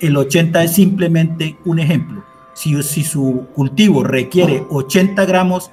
El 0.00 0.16
80 0.16 0.64
es 0.64 0.72
simplemente 0.72 1.58
un 1.66 1.80
ejemplo. 1.80 2.24
Si, 2.54 2.82
si 2.82 3.04
su 3.04 3.46
cultivo 3.54 4.02
requiere 4.02 4.64
80 4.70 5.22
gramos 5.26 5.70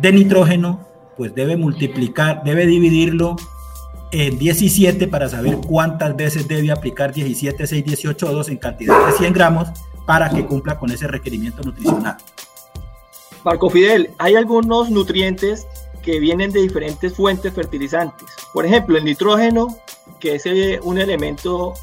de 0.00 0.12
nitrógeno, 0.12 0.84
pues 1.16 1.32
debe 1.32 1.56
multiplicar, 1.56 2.42
debe 2.42 2.66
dividirlo 2.66 3.36
en 4.10 4.36
17 4.36 5.06
para 5.06 5.28
saber 5.28 5.58
cuántas 5.64 6.16
veces 6.16 6.48
debe 6.48 6.72
aplicar 6.72 7.12
17, 7.12 7.68
6, 7.68 7.84
18 7.84 8.32
2 8.32 8.48
en 8.48 8.56
cantidad 8.56 9.06
de 9.06 9.12
100 9.12 9.32
gramos 9.32 9.68
para 10.08 10.30
que 10.30 10.46
cumpla 10.46 10.78
con 10.78 10.90
ese 10.90 11.06
requerimiento 11.06 11.62
nutricional. 11.62 12.16
Marco 13.44 13.68
Fidel, 13.68 14.14
hay 14.16 14.36
algunos 14.36 14.90
nutrientes 14.90 15.66
que 16.02 16.18
vienen 16.18 16.50
de 16.50 16.62
diferentes 16.62 17.12
fuentes 17.12 17.52
fertilizantes. 17.52 18.26
Por 18.54 18.64
ejemplo, 18.64 18.96
el 18.96 19.04
nitrógeno, 19.04 19.76
que 20.18 20.36
es 20.36 20.46
eh, 20.46 20.80
un 20.82 20.96
elemento 20.96 21.74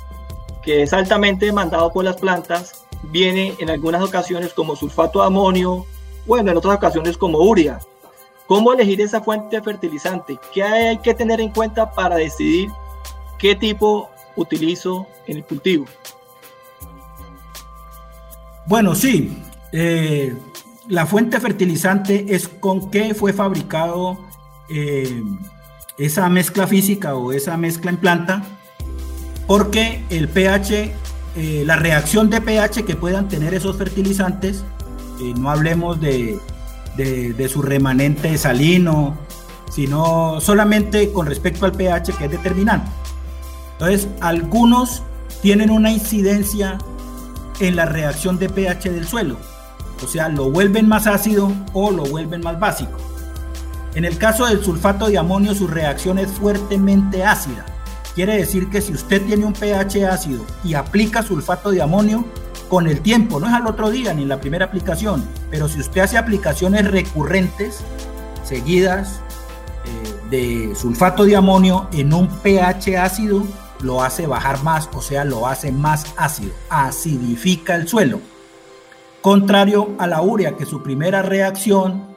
que 0.64 0.82
es 0.82 0.92
altamente 0.92 1.46
demandado 1.46 1.94
por 1.94 2.04
las 2.04 2.18
plantas, 2.18 2.88
viene 3.12 3.54
en 3.60 3.70
algunas 3.70 4.02
ocasiones 4.02 4.54
como 4.54 4.76
sulfato 4.76 5.20
de 5.20 5.28
amonio, 5.28 5.86
bueno, 6.26 6.50
en 6.50 6.58
otras 6.58 6.78
ocasiones 6.78 7.20
como 7.20 7.38
urea. 7.38 7.78
¿Cómo 8.48 8.74
elegir 8.74 9.02
esa 9.02 9.22
fuente 9.22 9.62
fertilizante? 9.62 10.40
¿Qué 10.52 10.64
hay 10.64 10.98
que 10.98 11.14
tener 11.14 11.40
en 11.40 11.52
cuenta 11.52 11.92
para 11.92 12.16
decidir 12.16 12.72
qué 13.38 13.54
tipo 13.54 14.10
utilizo 14.36 15.06
en 15.28 15.38
el 15.38 15.44
cultivo? 15.46 15.86
Bueno, 18.68 18.96
sí. 18.96 19.32
Eh, 19.72 20.36
la 20.88 21.06
fuente 21.06 21.40
fertilizante 21.40 22.26
es 22.30 22.48
con 22.48 22.90
qué 22.90 23.14
fue 23.14 23.34
fabricado 23.34 24.18
eh, 24.70 25.24
esa 25.98 26.30
mezcla 26.30 26.66
física 26.68 27.16
o 27.16 27.32
esa 27.32 27.58
mezcla 27.58 27.92
en 27.92 27.98
planta, 27.98 28.44
porque 29.48 30.04
el 30.10 30.28
pH, 30.30 30.92
eh, 31.36 31.64
la 31.66 31.76
reacción 31.76 32.30
de 32.30 32.42
pH 32.42 32.86
que 32.86 32.96
puedan 32.96 33.28
tener 33.28 33.54
esos 33.54 33.78
fertilizantes, 33.78 34.64
no 35.38 35.50
hablemos 35.50 36.02
de, 36.02 36.38
de, 36.98 37.50
su 37.50 37.62
remanente 37.62 38.38
salino, 38.38 39.18
sino 39.72 40.42
solamente 40.42 41.14
con 41.14 41.26
respecto 41.26 41.66
al 41.66 41.72
pH 41.72 42.14
que 42.18 42.26
es 42.26 42.32
determinante. 42.32 42.92
Entonces, 43.74 44.10
algunos 44.20 45.04
tienen 45.42 45.70
una 45.70 45.90
incidencia 45.90 46.78
en 47.60 47.76
la 47.76 47.86
reacción 47.86 48.38
de 48.38 48.50
pH 48.50 48.90
del 48.92 49.08
suelo. 49.08 49.38
O 50.04 50.08
sea, 50.08 50.30
lo 50.30 50.50
vuelven 50.52 50.88
más 50.88 51.08
ácido 51.08 51.52
o 51.74 51.92
lo 51.92 52.04
vuelven 52.04 52.42
más 52.42 52.60
básico. 52.60 52.98
En 53.96 54.04
el 54.04 54.18
caso 54.18 54.46
del 54.46 54.64
sulfato 54.64 55.08
de 55.08 55.18
amonio, 55.18 55.56
su 55.56 55.68
reacción 55.68 56.20
es 56.20 56.32
fuertemente 56.32 57.24
ácida. 57.24 57.66
Quiere 58.14 58.38
decir 58.38 58.70
que 58.70 58.82
si 58.82 58.94
usted 58.94 59.26
tiene 59.26 59.46
un 59.46 59.54
pH 59.54 60.06
ácido 60.06 60.46
y 60.64 60.74
aplica 60.74 61.24
sulfato 61.24 61.72
de 61.72 61.82
amonio, 61.82 62.26
con 62.70 62.88
el 62.88 63.02
tiempo, 63.02 63.40
no 63.40 63.48
es 63.48 63.54
al 63.54 63.68
otro 63.68 63.90
día 63.90 64.14
ni 64.14 64.24
en 64.24 64.30
la 64.30 64.42
primera 64.42 64.66
aplicación, 64.66 65.24
pero 65.52 65.68
si 65.68 65.80
usted 65.80 66.02
hace 66.02 66.18
aplicaciones 66.18 66.90
recurrentes, 66.90 67.82
seguidas, 68.44 69.20
eh, 69.86 70.30
de 70.30 70.76
sulfato 70.76 71.26
de 71.26 71.36
amonio 71.36 71.88
en 71.94 72.14
un 72.14 72.28
pH 72.28 72.98
ácido, 72.98 73.44
lo 73.82 74.02
hace 74.02 74.28
bajar 74.28 74.64
más, 74.64 74.90
o 74.94 75.02
sea, 75.02 75.26
lo 75.26 75.48
hace 75.48 75.72
más 75.72 76.14
ácido, 76.18 76.54
acidifica 76.70 77.76
el 77.76 77.88
suelo. 77.88 78.20
Contrario 79.22 79.96
a 79.98 80.08
la 80.08 80.22
urea, 80.22 80.56
que 80.56 80.66
su 80.66 80.84
primera 80.84 81.22
reacción 81.22 82.16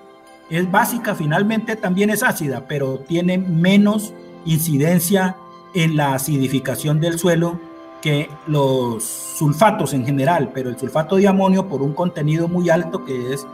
es 0.50 0.71
básica, 0.71 1.15
finalmente 1.15 1.77
también 1.77 2.11
es 2.11 2.23
ácida, 2.23 2.67
pero 2.69 2.99
tiene 2.99 3.38
menos 3.38 4.12
incidencia 4.45 5.37
en 5.75 5.97
la 5.97 6.15
acidificación 6.15 7.00
del 7.00 7.19
suelo 7.19 7.61
que 8.00 8.31
los 8.47 9.05
sulfatos 9.05 9.93
en 9.93 10.07
general, 10.07 10.50
pero 10.55 10.71
el 10.71 10.79
sulfato 10.79 11.17
de 11.17 11.29
amonio 11.29 11.69
por 11.69 11.83
un 11.83 11.93
contenido 11.93 12.49
muy 12.49 12.71
alto 12.71 13.05
que 13.05 13.33
es, 13.35 13.47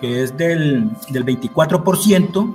que 0.00 0.22
es 0.22 0.36
del, 0.36 0.90
del 1.10 1.24
24% 1.24 2.54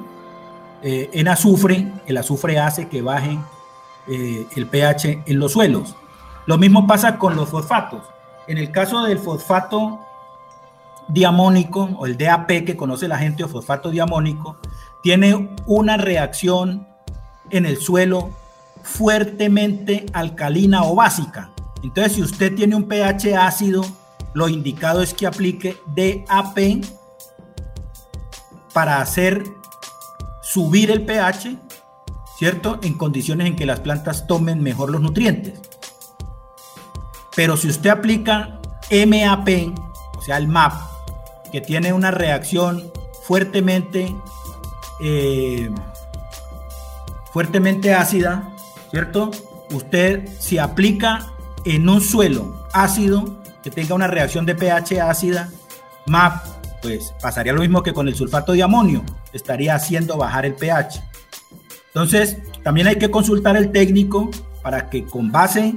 eh, 0.83 1.09
en 1.13 1.27
azufre, 1.27 1.91
el 2.05 2.17
azufre 2.17 2.59
hace 2.59 2.87
que 2.87 3.01
baje 3.01 3.39
eh, 4.07 4.47
el 4.55 4.67
pH 4.67 5.23
en 5.25 5.39
los 5.39 5.53
suelos. 5.53 5.95
Lo 6.45 6.57
mismo 6.57 6.85
pasa 6.87 7.17
con 7.17 7.35
los 7.35 7.49
fosfatos. 7.49 8.03
En 8.47 8.57
el 8.57 8.71
caso 8.71 9.03
del 9.03 9.19
fosfato 9.19 9.99
diamónico 11.07 11.89
o 11.97 12.05
el 12.05 12.17
DAP 12.17 12.65
que 12.65 12.75
conoce 12.75 13.07
la 13.07 13.17
gente 13.17 13.43
o 13.43 13.47
fosfato 13.47 13.89
diamónico, 13.89 14.57
tiene 15.01 15.49
una 15.65 15.97
reacción 15.97 16.87
en 17.49 17.65
el 17.65 17.77
suelo 17.77 18.31
fuertemente 18.83 20.05
alcalina 20.13 20.83
o 20.83 20.95
básica. 20.95 21.51
Entonces, 21.83 22.13
si 22.13 22.21
usted 22.21 22.55
tiene 22.55 22.75
un 22.75 22.87
pH 22.87 23.35
ácido, 23.35 23.83
lo 24.33 24.49
indicado 24.49 25.01
es 25.01 25.13
que 25.13 25.27
aplique 25.27 25.77
DAP 25.95 26.57
para 28.73 28.99
hacer 28.99 29.43
subir 30.41 30.91
el 30.91 31.05
pH 31.05 31.57
¿cierto? 32.37 32.79
En 32.83 32.95
condiciones 32.95 33.47
en 33.47 33.55
que 33.55 33.65
las 33.65 33.79
plantas 33.79 34.27
tomen 34.27 34.61
mejor 34.61 34.89
los 34.89 35.01
nutrientes. 35.01 35.59
Pero 37.35 37.57
si 37.57 37.67
usted 37.67 37.89
aplica 37.89 38.59
MAP, 38.91 39.49
o 40.15 40.21
sea, 40.21 40.37
el 40.37 40.47
MAP, 40.47 40.73
que 41.51 41.61
tiene 41.61 41.93
una 41.93 42.11
reacción 42.11 42.91
fuertemente, 43.23 44.15
eh, 45.01 45.69
fuertemente 47.31 47.93
ácida, 47.93 48.49
¿cierto? 48.91 49.31
usted 49.71 50.27
si 50.39 50.57
aplica 50.57 51.31
en 51.65 51.87
un 51.89 52.01
suelo 52.01 52.67
ácido 52.73 53.41
que 53.63 53.71
tenga 53.71 53.95
una 53.95 54.07
reacción 54.07 54.45
de 54.45 54.55
pH 54.55 55.01
ácida, 55.01 55.49
MAP, 56.05 56.45
pues 56.81 57.13
pasaría 57.21 57.53
lo 57.53 57.61
mismo 57.61 57.81
que 57.81 57.93
con 57.93 58.07
el 58.07 58.15
sulfato 58.15 58.51
de 58.51 58.63
amonio, 58.63 59.03
estaría 59.31 59.73
haciendo 59.73 60.17
bajar 60.17 60.45
el 60.45 60.53
pH. 60.55 61.01
Entonces, 61.93 62.37
también 62.63 62.87
hay 62.87 62.95
que 62.95 63.11
consultar 63.11 63.55
al 63.55 63.71
técnico 63.71 64.31
para 64.63 64.89
que 64.89 65.03
con 65.05 65.31
base 65.31 65.75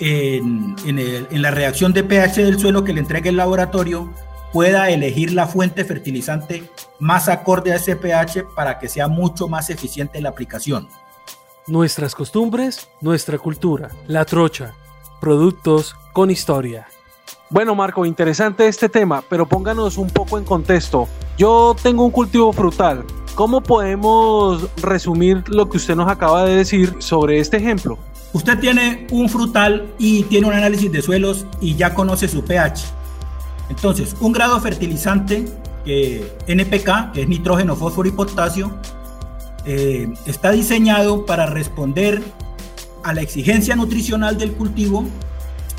en, 0.00 0.74
en, 0.84 1.42
la 1.42 1.50
reacción 1.50 1.92
de 1.92 2.02
pH 2.02 2.42
del 2.42 2.58
suelo 2.58 2.82
que 2.82 2.92
le 2.92 3.00
entregue 3.00 3.30
el 3.30 3.36
laboratorio, 3.36 4.12
pueda 4.52 4.90
elegir 4.90 5.32
la 5.32 5.46
fuente 5.46 5.84
fertilizante 5.84 6.68
más 6.98 7.28
acorde 7.28 7.72
a 7.72 7.76
ese 7.76 7.96
pH 7.96 8.44
para 8.56 8.78
que 8.78 8.88
sea 8.88 9.08
mucho 9.08 9.46
más 9.46 9.70
eficiente 9.70 10.20
la 10.20 10.30
aplicación. 10.30 10.88
Nuestras 11.66 12.14
costumbres, 12.14 12.88
nuestra 13.00 13.38
cultura, 13.38 13.90
la 14.06 14.24
trocha, 14.24 14.74
productos 15.20 15.94
con 16.12 16.30
historia. 16.30 16.88
Bueno, 17.50 17.74
Marco, 17.74 18.06
interesante 18.06 18.66
este 18.66 18.88
tema, 18.88 19.22
pero 19.28 19.46
pónganos 19.46 19.98
un 19.98 20.08
poco 20.10 20.38
en 20.38 20.44
contexto. 20.44 21.08
Yo 21.38 21.76
tengo 21.80 22.04
un 22.04 22.10
cultivo 22.10 22.52
frutal. 22.52 23.04
¿Cómo 23.36 23.62
podemos 23.62 24.68
resumir 24.82 25.44
lo 25.48 25.68
que 25.68 25.76
usted 25.76 25.94
nos 25.94 26.10
acaba 26.10 26.44
de 26.44 26.56
decir 26.56 26.96
sobre 26.98 27.38
este 27.38 27.58
ejemplo? 27.58 27.96
Usted 28.32 28.58
tiene 28.58 29.06
un 29.12 29.28
frutal 29.28 29.94
y 29.98 30.24
tiene 30.24 30.48
un 30.48 30.52
análisis 30.54 30.90
de 30.90 31.00
suelos 31.00 31.46
y 31.60 31.76
ya 31.76 31.94
conoce 31.94 32.26
su 32.26 32.42
pH. 32.42 32.86
Entonces, 33.70 34.16
un 34.18 34.32
grado 34.32 34.60
fertilizante, 34.60 35.44
NPK, 35.86 37.12
que 37.12 37.22
es 37.22 37.28
nitrógeno, 37.28 37.76
fósforo 37.76 38.08
y 38.08 38.12
potasio, 38.12 38.72
eh, 39.64 40.12
está 40.26 40.50
diseñado 40.50 41.24
para 41.24 41.46
responder 41.46 42.20
a 43.04 43.14
la 43.14 43.20
exigencia 43.20 43.76
nutricional 43.76 44.38
del 44.38 44.54
cultivo 44.54 45.04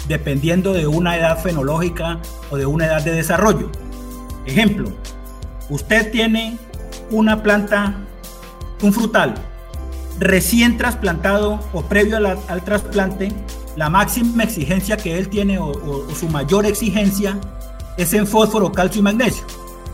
dependiendo 0.07 0.71
de 0.71 0.87
una 0.87 1.17
edad 1.17 1.37
fenológica 1.43 2.19
o 2.49 2.55
de 2.55 2.65
una 2.65 2.85
edad 2.85 3.03
de 3.03 3.11
desarrollo. 3.11 3.69
Ejemplo, 4.45 4.91
usted 5.69 6.11
tiene 6.11 6.57
una 7.11 7.41
planta, 7.43 7.95
un 8.81 8.93
frutal 8.93 9.35
recién 10.19 10.77
trasplantado 10.77 11.59
o 11.73 11.81
previo 11.81 12.17
al 12.17 12.63
trasplante, 12.63 13.31
la 13.75 13.89
máxima 13.89 14.43
exigencia 14.43 14.97
que 14.97 15.17
él 15.17 15.29
tiene 15.29 15.57
o, 15.57 15.73
su 16.13 16.27
mayor 16.27 16.65
exigencia 16.65 17.39
es 17.97 18.13
en 18.13 18.27
fósforo, 18.27 18.71
calcio 18.71 18.99
y 18.99 19.03
magnesio 19.03 19.45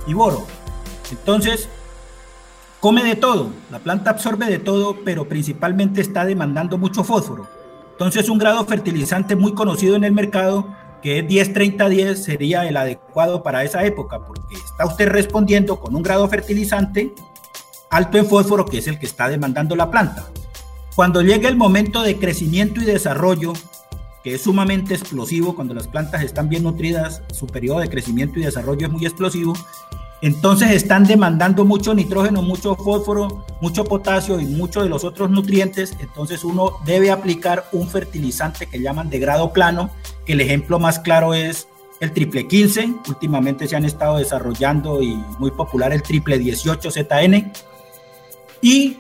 y 0.07 0.13
boro. 0.13 0.45
Entonces, 1.11 1.69
come 2.79 3.03
de 3.03 3.15
todo, 3.15 3.49
la 3.71 3.79
planta 3.79 4.09
absorbe 4.09 4.47
de 4.47 4.59
todo, 4.59 4.97
pero 5.05 5.29
principalmente 5.29 6.01
está 6.01 6.25
demandando 6.25 6.77
mucho 6.77 7.03
fósforo. 7.03 7.47
Entonces 7.91 8.27
un 8.27 8.37
grado 8.37 8.65
fertilizante 8.65 9.35
muy 9.35 9.53
conocido 9.53 9.95
en 9.95 10.03
el 10.03 10.11
mercado, 10.11 10.67
que 11.05 11.19
es 11.19 11.25
10-30-10, 11.27 12.15
sería 12.15 12.67
el 12.67 12.75
adecuado 12.75 13.43
para 13.43 13.63
esa 13.63 13.85
época, 13.85 14.25
porque 14.25 14.55
está 14.55 14.87
usted 14.87 15.07
respondiendo 15.07 15.79
con 15.79 15.95
un 15.95 16.01
grado 16.01 16.27
fertilizante 16.27 17.13
alto 17.91 18.17
en 18.17 18.25
fósforo, 18.25 18.65
que 18.65 18.79
es 18.79 18.87
el 18.87 18.97
que 18.97 19.05
está 19.05 19.29
demandando 19.29 19.75
la 19.75 19.91
planta. 19.91 20.25
Cuando 20.95 21.21
llegue 21.21 21.47
el 21.47 21.57
momento 21.57 22.01
de 22.01 22.17
crecimiento 22.17 22.81
y 22.81 22.85
desarrollo, 22.85 23.53
que 24.23 24.33
es 24.33 24.41
sumamente 24.41 24.95
explosivo, 24.95 25.55
cuando 25.55 25.75
las 25.75 25.87
plantas 25.87 26.23
están 26.23 26.49
bien 26.49 26.63
nutridas, 26.63 27.21
su 27.31 27.45
periodo 27.45 27.81
de 27.81 27.89
crecimiento 27.89 28.39
y 28.39 28.43
desarrollo 28.43 28.87
es 28.87 28.91
muy 28.91 29.05
explosivo, 29.05 29.53
entonces 30.21 30.71
están 30.71 31.03
demandando 31.03 31.65
mucho 31.65 31.93
nitrógeno, 31.93 32.41
mucho 32.41 32.75
fósforo, 32.75 33.45
mucho 33.61 33.83
potasio 33.83 34.39
y 34.39 34.45
muchos 34.45 34.83
de 34.83 34.89
los 34.89 35.03
otros 35.03 35.29
nutrientes. 35.29 35.95
Entonces 35.99 36.43
uno 36.43 36.73
debe 36.85 37.11
aplicar 37.11 37.65
un 37.71 37.87
fertilizante 37.87 38.67
que 38.67 38.81
llaman 38.81 39.09
de 39.09 39.19
grado 39.19 39.51
plano, 39.53 39.91
el 40.25 40.41
ejemplo 40.41 40.79
más 40.79 40.99
claro 40.99 41.33
es 41.33 41.67
el 41.99 42.11
triple 42.11 42.47
15. 42.47 42.93
Últimamente 43.07 43.67
se 43.67 43.75
han 43.75 43.85
estado 43.85 44.17
desarrollando 44.17 45.01
y 45.01 45.15
muy 45.39 45.51
popular 45.51 45.93
el 45.93 46.01
triple 46.01 46.39
18 46.39 46.91
ZN. 46.91 47.51
Y 48.61 48.97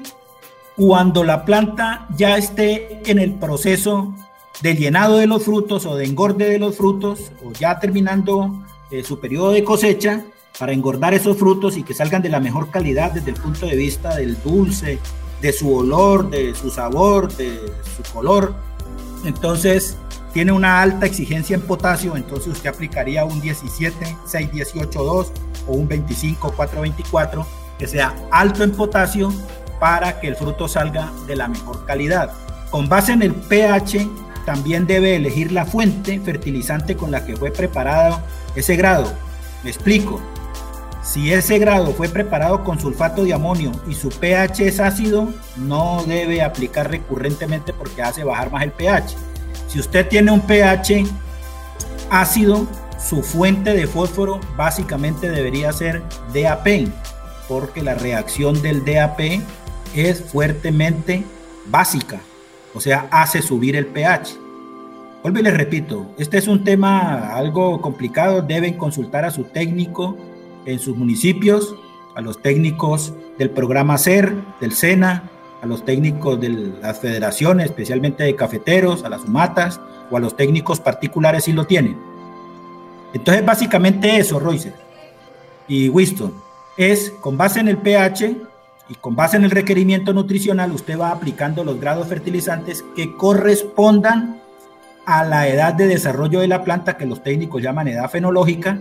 cuando 0.75 1.23
la 1.23 1.45
planta 1.45 2.07
ya 2.15 2.37
esté 2.37 3.01
en 3.09 3.19
el 3.19 3.33
proceso 3.33 4.13
de 4.61 4.75
llenado 4.75 5.17
de 5.17 5.27
los 5.27 5.43
frutos 5.43 5.85
o 5.85 5.95
de 5.95 6.05
engorde 6.05 6.49
de 6.49 6.59
los 6.59 6.77
frutos, 6.77 7.31
o 7.43 7.51
ya 7.51 7.79
terminando 7.79 8.63
eh, 8.91 9.03
su 9.03 9.19
periodo 9.19 9.51
de 9.51 9.63
cosecha, 9.63 10.23
para 10.59 10.73
engordar 10.73 11.13
esos 11.13 11.37
frutos 11.37 11.77
y 11.77 11.83
que 11.83 11.93
salgan 11.93 12.21
de 12.21 12.29
la 12.29 12.39
mejor 12.39 12.69
calidad 12.69 13.11
desde 13.11 13.31
el 13.31 13.37
punto 13.37 13.65
de 13.65 13.75
vista 13.75 14.15
del 14.15 14.41
dulce, 14.41 14.99
de 15.41 15.53
su 15.53 15.73
olor, 15.73 16.29
de 16.29 16.55
su 16.55 16.69
sabor, 16.69 17.31
de 17.35 17.59
su 17.95 18.13
color. 18.13 18.55
Entonces, 19.25 19.97
tiene 20.33 20.51
una 20.51 20.81
alta 20.81 21.05
exigencia 21.05 21.55
en 21.55 21.61
potasio, 21.61 22.15
entonces 22.17 22.47
usted 22.47 22.69
aplicaría 22.69 23.25
un 23.25 23.39
17, 23.41 24.17
6, 24.25 24.51
18, 24.51 25.03
2 25.03 25.31
o 25.67 25.71
un 25.73 25.87
25, 25.87 26.53
4, 26.55 26.81
24, 26.81 27.47
que 27.79 27.87
sea 27.87 28.15
alto 28.31 28.63
en 28.63 28.71
potasio 28.71 29.31
para 29.79 30.19
que 30.19 30.27
el 30.27 30.35
fruto 30.35 30.67
salga 30.67 31.11
de 31.27 31.35
la 31.35 31.47
mejor 31.47 31.85
calidad. 31.85 32.31
Con 32.69 32.89
base 32.89 33.13
en 33.13 33.21
el 33.21 33.33
pH, 33.33 34.09
también 34.45 34.85
debe 34.87 35.15
elegir 35.15 35.51
la 35.51 35.65
fuente 35.65 36.19
fertilizante 36.19 36.95
con 36.95 37.11
la 37.11 37.25
que 37.25 37.35
fue 37.35 37.51
preparado 37.51 38.19
ese 38.55 38.75
grado. 38.75 39.11
Me 39.63 39.69
explico. 39.69 40.21
Si 41.05 41.31
ese 41.31 41.59
grado 41.59 41.93
fue 41.93 42.09
preparado 42.09 42.63
con 42.63 42.79
sulfato 42.79 43.23
de 43.23 43.33
amonio 43.33 43.71
y 43.87 43.93
su 43.93 44.09
pH 44.09 44.67
es 44.67 44.79
ácido, 44.79 45.29
no 45.55 46.03
debe 46.07 46.41
aplicar 46.41 46.89
recurrentemente 46.89 47.73
porque 47.73 48.01
hace 48.01 48.23
bajar 48.23 48.51
más 48.51 48.63
el 48.63 48.71
pH. 48.71 49.15
Si 49.67 49.79
usted 49.79 50.07
tiene 50.07 50.31
un 50.31 50.41
pH 50.41 51.05
ácido, 52.09 52.65
su 52.97 53.21
fuente 53.21 53.75
de 53.75 53.85
fósforo 53.85 54.39
básicamente 54.57 55.29
debería 55.29 55.71
ser 55.73 56.01
DAP, 56.33 56.89
porque 57.47 57.83
la 57.83 57.93
reacción 57.93 58.59
del 58.63 58.83
DAP 58.83 59.43
es 59.95 60.21
fuertemente 60.21 61.23
básica, 61.67 62.19
o 62.73 62.81
sea, 62.81 63.07
hace 63.11 63.43
subir 63.43 63.75
el 63.75 63.85
pH. 63.85 64.39
Vuelvo 65.21 65.37
y 65.39 65.43
les 65.43 65.55
repito, 65.55 66.07
este 66.17 66.39
es 66.39 66.47
un 66.47 66.63
tema 66.63 67.35
algo 67.35 67.79
complicado, 67.79 68.41
deben 68.41 68.73
consultar 68.73 69.23
a 69.23 69.31
su 69.31 69.43
técnico 69.43 70.17
en 70.65 70.79
sus 70.79 70.95
municipios, 70.95 71.75
a 72.15 72.21
los 72.21 72.41
técnicos 72.41 73.13
del 73.37 73.49
programa 73.49 73.97
SER, 73.97 74.33
del 74.59 74.71
SENA, 74.71 75.29
a 75.61 75.65
los 75.65 75.83
técnicos 75.83 76.39
de 76.39 76.49
las 76.49 76.99
federaciones, 76.99 77.67
especialmente 77.67 78.23
de 78.23 78.35
cafeteros, 78.35 79.03
a 79.03 79.09
las 79.09 79.23
humatas 79.25 79.79
o 80.09 80.17
a 80.17 80.19
los 80.19 80.35
técnicos 80.35 80.79
particulares 80.79 81.45
si 81.45 81.53
lo 81.53 81.65
tienen. 81.65 81.97
Entonces, 83.13 83.45
básicamente 83.45 84.17
eso, 84.17 84.39
Royce 84.39 84.73
y 85.67 85.89
Winston, 85.89 86.33
es 86.77 87.11
con 87.21 87.37
base 87.37 87.59
en 87.59 87.67
el 87.67 87.77
pH 87.77 88.35
y 88.89 88.95
con 88.95 89.15
base 89.15 89.37
en 89.37 89.45
el 89.45 89.51
requerimiento 89.51 90.13
nutricional, 90.13 90.71
usted 90.71 90.99
va 90.99 91.11
aplicando 91.11 91.63
los 91.63 91.79
grados 91.79 92.07
fertilizantes 92.07 92.83
que 92.95 93.15
correspondan 93.15 94.41
a 95.05 95.23
la 95.23 95.47
edad 95.47 95.73
de 95.73 95.87
desarrollo 95.87 96.39
de 96.39 96.47
la 96.47 96.63
planta, 96.63 96.97
que 96.97 97.05
los 97.05 97.23
técnicos 97.23 97.61
llaman 97.61 97.87
edad 97.87 98.09
fenológica, 98.09 98.79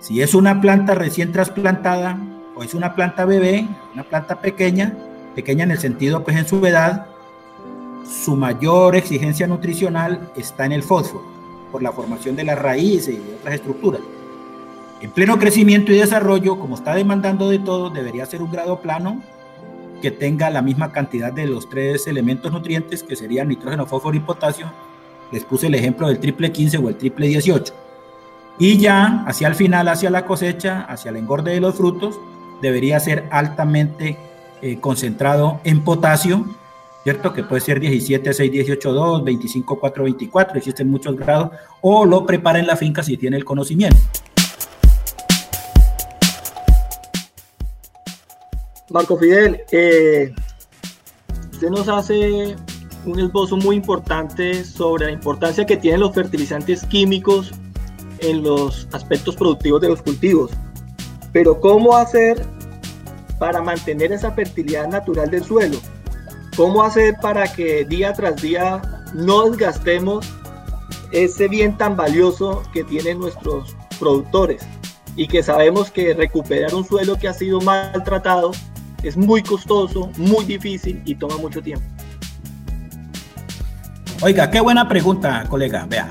si 0.00 0.20
es 0.22 0.34
una 0.34 0.60
planta 0.60 0.94
recién 0.94 1.32
trasplantada 1.32 2.18
o 2.54 2.62
es 2.62 2.74
una 2.74 2.94
planta 2.94 3.24
bebé, 3.24 3.66
una 3.94 4.04
planta 4.04 4.40
pequeña, 4.40 4.94
pequeña 5.34 5.64
en 5.64 5.72
el 5.72 5.78
sentido 5.78 6.22
pues 6.22 6.36
en 6.36 6.46
su 6.46 6.64
edad, 6.66 7.06
su 8.04 8.36
mayor 8.36 8.96
exigencia 8.96 9.46
nutricional 9.46 10.30
está 10.36 10.66
en 10.66 10.72
el 10.72 10.82
fósforo, 10.82 11.24
por 11.72 11.82
la 11.82 11.92
formación 11.92 12.36
de 12.36 12.44
las 12.44 12.58
raíces 12.58 13.16
y 13.16 13.34
otras 13.40 13.54
estructuras. 13.54 14.00
En 15.00 15.10
pleno 15.10 15.38
crecimiento 15.38 15.92
y 15.92 15.98
desarrollo, 15.98 16.58
como 16.58 16.76
está 16.76 16.94
demandando 16.94 17.48
de 17.48 17.58
todo, 17.58 17.90
debería 17.90 18.26
ser 18.26 18.42
un 18.42 18.50
grado 18.50 18.80
plano 18.80 19.20
que 20.00 20.10
tenga 20.10 20.50
la 20.50 20.62
misma 20.62 20.92
cantidad 20.92 21.32
de 21.32 21.46
los 21.46 21.68
tres 21.68 22.06
elementos 22.06 22.52
nutrientes 22.52 23.02
que 23.02 23.16
serían 23.16 23.48
nitrógeno, 23.48 23.86
fósforo 23.86 24.16
y 24.16 24.20
potasio. 24.20 24.70
Les 25.32 25.44
puse 25.44 25.66
el 25.66 25.74
ejemplo 25.74 26.08
del 26.08 26.18
triple 26.18 26.52
15 26.52 26.78
o 26.78 26.88
el 26.88 26.96
triple 26.96 27.26
18. 27.28 27.83
Y 28.58 28.78
ya 28.78 29.24
hacia 29.26 29.48
el 29.48 29.54
final, 29.54 29.88
hacia 29.88 30.10
la 30.10 30.24
cosecha, 30.24 30.82
hacia 30.82 31.10
el 31.10 31.16
engorde 31.16 31.52
de 31.52 31.60
los 31.60 31.74
frutos, 31.74 32.20
debería 32.62 33.00
ser 33.00 33.24
altamente 33.30 34.16
eh, 34.62 34.78
concentrado 34.80 35.60
en 35.64 35.82
potasio, 35.82 36.46
¿cierto? 37.02 37.32
Que 37.32 37.42
puede 37.42 37.60
ser 37.60 37.80
17, 37.80 38.32
6, 38.32 38.52
18, 38.52 38.92
2, 38.92 39.24
25, 39.24 39.80
4, 39.80 40.04
24, 40.04 40.58
existen 40.58 40.88
muchos 40.88 41.16
grados, 41.16 41.50
o 41.80 42.04
lo 42.04 42.24
prepara 42.24 42.60
en 42.60 42.66
la 42.66 42.76
finca 42.76 43.02
si 43.02 43.16
tiene 43.16 43.36
el 43.36 43.44
conocimiento. 43.44 43.98
Marco 48.90 49.18
Fidel, 49.18 49.62
eh, 49.72 50.32
usted 51.50 51.68
nos 51.70 51.88
hace 51.88 52.54
un 53.04 53.18
esbozo 53.18 53.56
muy 53.56 53.74
importante 53.74 54.64
sobre 54.64 55.06
la 55.06 55.10
importancia 55.10 55.66
que 55.66 55.76
tienen 55.76 56.00
los 56.00 56.14
fertilizantes 56.14 56.84
químicos 56.84 57.52
en 58.24 58.42
los 58.42 58.88
aspectos 58.92 59.36
productivos 59.36 59.80
de 59.80 59.88
los 59.88 60.02
cultivos. 60.02 60.50
Pero 61.32 61.60
¿cómo 61.60 61.96
hacer 61.96 62.44
para 63.38 63.60
mantener 63.60 64.12
esa 64.12 64.32
fertilidad 64.32 64.88
natural 64.88 65.30
del 65.30 65.44
suelo? 65.44 65.78
¿Cómo 66.56 66.82
hacer 66.82 67.16
para 67.20 67.52
que 67.52 67.84
día 67.84 68.12
tras 68.12 68.40
día 68.40 68.80
no 69.12 69.50
desgastemos 69.50 70.26
ese 71.12 71.48
bien 71.48 71.76
tan 71.76 71.96
valioso 71.96 72.62
que 72.72 72.84
tienen 72.84 73.18
nuestros 73.18 73.76
productores? 73.98 74.62
Y 75.16 75.28
que 75.28 75.42
sabemos 75.42 75.90
que 75.90 76.14
recuperar 76.14 76.74
un 76.74 76.84
suelo 76.84 77.16
que 77.16 77.28
ha 77.28 77.32
sido 77.32 77.60
maltratado 77.60 78.52
es 79.02 79.16
muy 79.16 79.42
costoso, 79.42 80.10
muy 80.16 80.44
difícil 80.44 81.02
y 81.04 81.14
toma 81.14 81.36
mucho 81.36 81.60
tiempo. 81.62 81.84
Oiga, 84.22 84.50
qué 84.50 84.60
buena 84.60 84.88
pregunta, 84.88 85.44
colega. 85.48 85.86
Vea, 85.88 86.10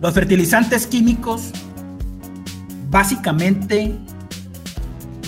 los 0.00 0.14
fertilizantes 0.14 0.86
químicos 0.86 1.52
básicamente 2.90 3.96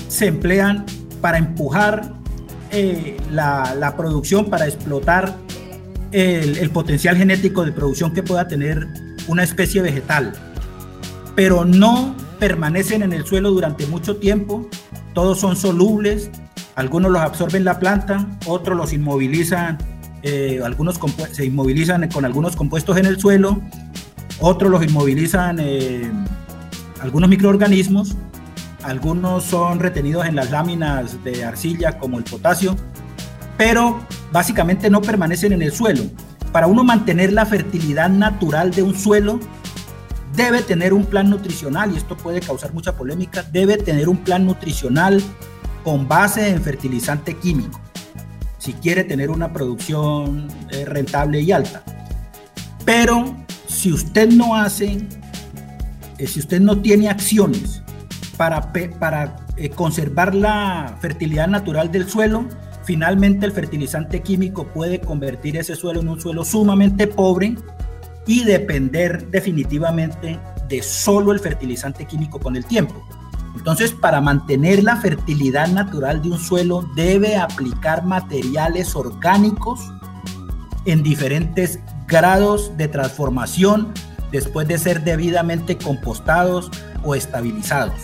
se 0.08 0.26
emplean 0.26 0.84
para 1.20 1.38
empujar 1.38 2.14
eh, 2.70 3.18
la, 3.30 3.94
producción, 3.96 4.50
para 4.50 4.66
explotar 4.66 5.36
el, 6.10 6.70
potencial 6.70 7.16
genético 7.16 7.64
de 7.64 7.72
producción 7.72 8.12
que 8.12 8.22
pueda 8.22 8.48
tener 8.48 8.88
una 9.28 9.42
especie 9.42 9.82
vegetal, 9.82 10.32
pero 11.34 11.64
no 11.64 12.14
permanecen 12.38 13.02
en 13.02 13.12
el 13.12 13.24
suelo 13.24 13.50
durante 13.50 13.86
mucho 13.86 14.16
tiempo, 14.16 14.68
todos 15.14 15.38
son 15.38 15.54
solubles, 15.54 16.30
algunos 16.74 17.12
los 17.12 17.20
absorben 17.20 17.64
la 17.64 17.78
planta, 17.78 18.26
otros 18.46 18.76
los 18.76 18.92
inmovilizan, 18.92 19.78
eh, 20.22 20.60
algunos 20.64 20.98
se 21.30 21.44
inmovilizan 21.44 22.08
con 22.08 22.24
algunos 22.24 22.56
compuestos 22.56 22.96
en 22.96 23.06
el 23.06 23.20
suelo, 23.20 23.60
otros 24.40 24.70
los 24.70 24.82
inmovilizan 24.82 25.58
eh, 25.60 26.10
algunos 27.00 27.28
microorganismos 27.28 28.16
algunos 28.82 29.44
son 29.44 29.78
retenidos 29.78 30.26
en 30.26 30.34
las 30.34 30.50
láminas 30.50 31.22
de 31.22 31.44
arcilla 31.44 31.98
como 31.98 32.18
el 32.18 32.24
potasio, 32.24 32.76
pero 33.56 34.00
básicamente 34.32 34.90
no 34.90 35.00
permanecen 35.00 35.52
en 35.52 35.62
el 35.62 35.72
suelo. 35.72 36.02
Para 36.50 36.66
uno 36.66 36.82
mantener 36.82 37.32
la 37.32 37.46
fertilidad 37.46 38.10
natural 38.10 38.72
de 38.72 38.82
un 38.82 38.94
suelo, 38.94 39.38
debe 40.34 40.62
tener 40.62 40.92
un 40.92 41.04
plan 41.04 41.30
nutricional, 41.30 41.92
y 41.92 41.96
esto 41.96 42.16
puede 42.16 42.40
causar 42.40 42.72
mucha 42.72 42.96
polémica, 42.96 43.44
debe 43.52 43.76
tener 43.76 44.08
un 44.08 44.18
plan 44.18 44.46
nutricional 44.46 45.22
con 45.84 46.08
base 46.08 46.48
en 46.48 46.60
fertilizante 46.60 47.36
químico, 47.36 47.80
si 48.58 48.72
quiere 48.72 49.04
tener 49.04 49.30
una 49.30 49.52
producción 49.52 50.48
eh, 50.70 50.84
rentable 50.84 51.40
y 51.40 51.52
alta. 51.52 51.84
Pero 52.84 53.41
si 53.72 53.92
usted 53.92 54.30
no 54.30 54.54
hace, 54.54 54.98
eh, 56.18 56.26
si 56.26 56.40
usted 56.40 56.60
no 56.60 56.78
tiene 56.78 57.08
acciones 57.08 57.82
para, 58.36 58.72
para 58.98 59.36
eh, 59.56 59.70
conservar 59.70 60.34
la 60.34 60.96
fertilidad 61.00 61.48
natural 61.48 61.90
del 61.90 62.08
suelo, 62.08 62.46
finalmente 62.84 63.46
el 63.46 63.52
fertilizante 63.52 64.20
químico 64.20 64.66
puede 64.68 65.00
convertir 65.00 65.56
ese 65.56 65.74
suelo 65.74 66.00
en 66.00 66.08
un 66.08 66.20
suelo 66.20 66.44
sumamente 66.44 67.06
pobre 67.06 67.56
y 68.26 68.44
depender 68.44 69.28
definitivamente 69.30 70.38
de 70.68 70.82
solo 70.82 71.32
el 71.32 71.40
fertilizante 71.40 72.04
químico 72.06 72.38
con 72.38 72.56
el 72.56 72.64
tiempo. 72.66 73.02
Entonces, 73.56 73.92
para 73.92 74.20
mantener 74.20 74.82
la 74.82 74.96
fertilidad 74.96 75.68
natural 75.68 76.22
de 76.22 76.30
un 76.30 76.38
suelo, 76.38 76.88
debe 76.94 77.36
aplicar 77.36 78.04
materiales 78.04 78.96
orgánicos 78.96 79.80
en 80.86 81.02
diferentes 81.02 81.78
grados 82.06 82.76
de 82.76 82.88
transformación 82.88 83.92
después 84.30 84.66
de 84.68 84.78
ser 84.78 85.04
debidamente 85.04 85.76
compostados 85.76 86.70
o 87.04 87.14
estabilizados. 87.14 88.00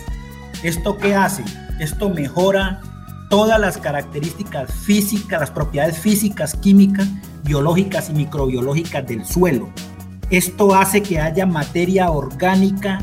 ¿Esto 0.63 0.97
qué 0.97 1.15
hace? 1.15 1.43
Esto 1.79 2.09
mejora 2.09 2.81
todas 3.29 3.59
las 3.59 3.77
características 3.77 4.71
físicas, 4.73 5.39
las 5.39 5.51
propiedades 5.51 5.97
físicas, 5.97 6.55
químicas, 6.55 7.07
biológicas 7.43 8.09
y 8.09 8.13
microbiológicas 8.13 9.05
del 9.07 9.25
suelo. 9.25 9.69
Esto 10.29 10.75
hace 10.75 11.01
que 11.01 11.19
haya 11.19 11.45
materia 11.45 12.11
orgánica 12.11 12.99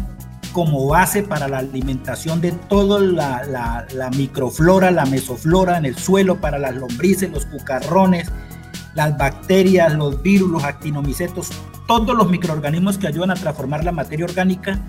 como 0.52 0.87
base 0.87 1.22
para 1.22 1.48
la 1.48 1.59
alimentación 1.59 2.40
de 2.40 2.52
toda 2.52 2.98
la, 3.00 4.11
microflora, 4.16 4.90
la 4.90 5.04
mesoflora 5.04 5.76
en 5.76 5.85
el 5.85 5.96
suelo, 5.96 6.40
para 6.40 6.59
las 6.59 6.74
lombrices, 6.74 7.30
los 7.30 7.44
cucarrones, 7.46 8.30
las 8.96 9.16
bacterias, 9.18 9.92
los 9.92 10.22
virus, 10.22 10.50
los 10.50 10.64
actinomicetos, 10.64 11.50
todos 11.87 12.16
los 12.16 12.30
microorganismos 12.30 12.96
que 12.96 13.06
ayudan 13.06 13.30
a 13.30 13.35
transformar 13.35 13.85
la 13.85 13.92
materia 13.92 14.24
orgánica 14.24 14.80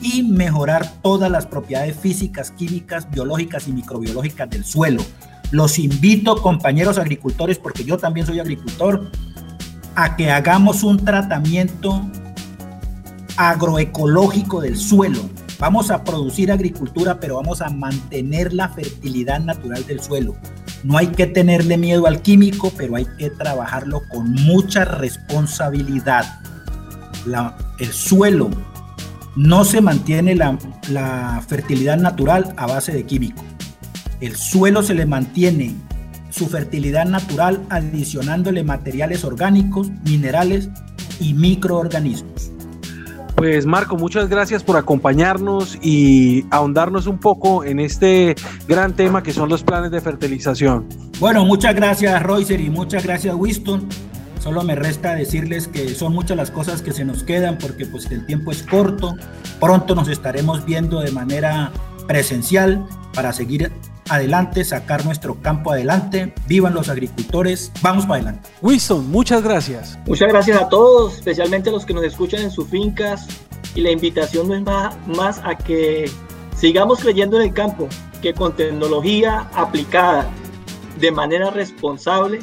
y 0.00 0.22
mejorar 0.22 0.88
todas 1.02 1.30
las 1.30 1.46
propiedades 1.46 1.98
físicas, 1.98 2.52
químicas, 2.52 3.10
biológicas 3.10 3.66
y 3.66 3.72
microbiológicas 3.72 4.48
del 4.48 4.64
suelo. 4.64 5.02
Los 5.50 5.80
invito, 5.80 6.40
compañeros 6.40 6.96
agricultores, 6.96 7.58
porque 7.58 7.82
yo 7.82 7.98
también 7.98 8.24
soy 8.24 8.38
agricultor, 8.38 9.10
a 9.96 10.14
que 10.14 10.30
hagamos 10.30 10.84
un 10.84 11.04
tratamiento 11.04 12.08
agroecológico 13.36 14.60
del 14.60 14.76
suelo. 14.76 15.18
Vamos 15.58 15.90
a 15.90 16.04
producir 16.04 16.52
agricultura, 16.52 17.18
pero 17.18 17.36
vamos 17.36 17.62
a 17.62 17.70
mantener 17.70 18.52
la 18.52 18.68
fertilidad 18.68 19.40
natural 19.40 19.84
del 19.86 20.00
suelo. 20.00 20.36
No 20.86 20.96
hay 20.98 21.08
que 21.08 21.26
tenerle 21.26 21.78
miedo 21.78 22.06
al 22.06 22.22
químico, 22.22 22.72
pero 22.76 22.94
hay 22.94 23.06
que 23.18 23.28
trabajarlo 23.28 24.02
con 24.08 24.30
mucha 24.30 24.84
responsabilidad. 24.84 26.38
el 27.80 27.92
suelo 27.92 28.50
no 29.34 29.64
se 29.64 29.80
mantiene 29.80 30.36
la, 30.36 31.42
fertilidad 31.48 31.96
natural 31.96 32.54
a 32.56 32.68
base 32.68 32.92
de 32.92 33.04
químico. 33.04 33.42
El 34.20 34.36
suelo 34.36 34.84
se 34.84 34.94
le 34.94 35.06
mantiene 35.06 35.74
su 36.30 36.46
fertilidad 36.46 37.06
natural 37.06 37.66
adicionándole 37.68 38.62
materiales 38.62 39.24
orgánicos, 39.24 39.90
minerales 40.04 40.68
y 41.18 41.34
microorganismos. 41.34 42.52
Pues 43.36 43.66
Marco, 43.66 43.98
muchas 43.98 44.30
gracias 44.30 44.64
por 44.64 44.78
acompañarnos 44.78 45.78
y 45.82 46.46
ahondarnos 46.50 47.06
un 47.06 47.18
poco 47.18 47.64
en 47.64 47.80
este 47.80 48.34
gran 48.66 48.94
tema 48.94 49.22
que 49.22 49.34
son 49.34 49.50
los 49.50 49.62
planes 49.62 49.90
de 49.90 50.00
fertilización. 50.00 50.88
Bueno, 51.20 51.44
muchas 51.44 51.74
gracias 51.74 52.22
Roycer 52.22 52.62
y 52.62 52.70
muchas 52.70 53.04
gracias 53.04 53.34
Winston. 53.34 53.86
Solo 54.40 54.62
me 54.62 54.74
resta 54.74 55.14
decirles 55.14 55.68
que 55.68 55.90
son 55.90 56.14
muchas 56.14 56.36
las 56.38 56.50
cosas 56.50 56.80
que 56.80 56.92
se 56.92 57.04
nos 57.04 57.24
quedan 57.24 57.58
porque 57.58 57.84
pues 57.84 58.10
el 58.10 58.24
tiempo 58.24 58.52
es 58.52 58.62
corto. 58.62 59.16
Pronto 59.60 59.94
nos 59.94 60.08
estaremos 60.08 60.64
viendo 60.64 61.00
de 61.00 61.12
manera 61.12 61.72
presencial 62.06 62.86
para 63.12 63.34
seguir 63.34 63.70
adelante, 64.08 64.64
sacar 64.64 65.04
nuestro 65.04 65.40
campo 65.40 65.72
adelante. 65.72 66.32
Vivan 66.46 66.74
los 66.74 66.88
agricultores, 66.88 67.72
vamos 67.82 68.04
para 68.06 68.16
adelante. 68.16 68.48
Wilson, 68.62 69.10
muchas 69.10 69.42
gracias. 69.42 69.98
Muchas 70.06 70.28
gracias 70.28 70.60
a 70.60 70.68
todos, 70.68 71.16
especialmente 71.16 71.70
a 71.70 71.72
los 71.72 71.84
que 71.84 71.94
nos 71.94 72.04
escuchan 72.04 72.42
en 72.42 72.50
sus 72.50 72.68
fincas. 72.68 73.26
Y 73.74 73.82
la 73.82 73.90
invitación 73.90 74.48
no 74.48 74.54
es 74.54 74.62
más 75.06 75.40
a 75.44 75.56
que 75.56 76.10
sigamos 76.56 77.00
creyendo 77.00 77.36
en 77.36 77.48
el 77.48 77.54
campo, 77.54 77.88
que 78.22 78.32
con 78.32 78.56
tecnología 78.56 79.48
aplicada 79.54 80.26
de 80.98 81.10
manera 81.10 81.50
responsable 81.50 82.40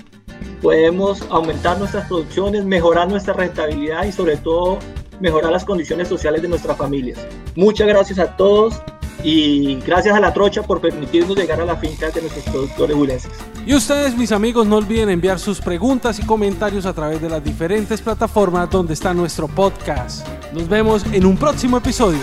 podemos 0.61 1.23
aumentar 1.29 1.77
nuestras 1.79 2.07
producciones, 2.07 2.63
mejorar 2.65 3.09
nuestra 3.09 3.33
rentabilidad 3.33 4.05
y 4.05 4.11
sobre 4.11 4.37
todo 4.37 4.79
mejorar 5.19 5.51
las 5.51 5.65
condiciones 5.65 6.07
sociales 6.07 6.41
de 6.41 6.47
nuestras 6.47 6.77
familias. 6.77 7.19
Muchas 7.55 7.87
gracias 7.87 8.19
a 8.19 8.35
todos 8.35 8.81
y 9.23 9.75
gracias 9.85 10.15
a 10.15 10.19
la 10.19 10.33
trocha 10.33 10.61
por 10.61 10.81
permitirnos 10.81 11.35
llegar 11.35 11.61
a 11.61 11.65
la 11.65 11.77
finca 11.77 12.09
de 12.09 12.21
nuestros 12.21 12.43
productores 12.45 12.95
huilenses. 12.95 13.31
Y 13.65 13.73
ustedes, 13.73 14.17
mis 14.17 14.31
amigos, 14.31 14.67
no 14.67 14.75
olviden 14.75 15.09
enviar 15.09 15.39
sus 15.39 15.61
preguntas 15.61 16.19
y 16.19 16.25
comentarios 16.25 16.85
a 16.85 16.93
través 16.93 17.21
de 17.21 17.29
las 17.29 17.43
diferentes 17.43 18.01
plataformas 18.01 18.69
donde 18.69 18.93
está 18.93 19.13
nuestro 19.13 19.47
podcast. 19.47 20.27
Nos 20.51 20.67
vemos 20.67 21.05
en 21.11 21.25
un 21.25 21.37
próximo 21.37 21.77
episodio. 21.77 22.21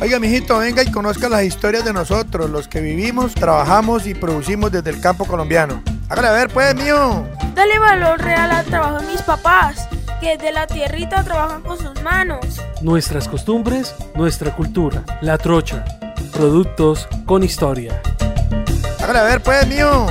Oiga, 0.00 0.20
mijito, 0.20 0.58
venga 0.58 0.84
y 0.84 0.92
conozca 0.92 1.28
las 1.28 1.42
historias 1.42 1.84
de 1.84 1.92
nosotros, 1.92 2.48
los 2.48 2.68
que 2.68 2.80
vivimos, 2.80 3.34
trabajamos 3.34 4.06
y 4.06 4.14
producimos 4.14 4.70
desde 4.70 4.90
el 4.90 5.00
campo 5.00 5.24
colombiano. 5.24 5.82
Hágale 6.08 6.28
a 6.28 6.32
ver, 6.32 6.48
pues, 6.50 6.74
mío. 6.76 7.26
Dale 7.54 7.78
valor 7.80 8.20
real 8.20 8.52
al 8.52 8.64
trabajo 8.66 9.00
de 9.00 9.08
mis 9.08 9.22
papás, 9.22 9.88
que 10.20 10.38
de 10.38 10.52
la 10.52 10.68
tierrita 10.68 11.24
trabajan 11.24 11.62
con 11.62 11.76
sus 11.78 12.00
manos. 12.02 12.60
Nuestras 12.80 13.26
costumbres, 13.26 13.96
nuestra 14.14 14.54
cultura, 14.54 15.02
la 15.20 15.36
trocha, 15.36 15.84
productos 16.38 17.08
con 17.26 17.42
historia. 17.42 18.00
Hágale 19.02 19.18
a 19.18 19.22
ver, 19.24 19.42
pues, 19.42 19.66
mío. 19.66 20.06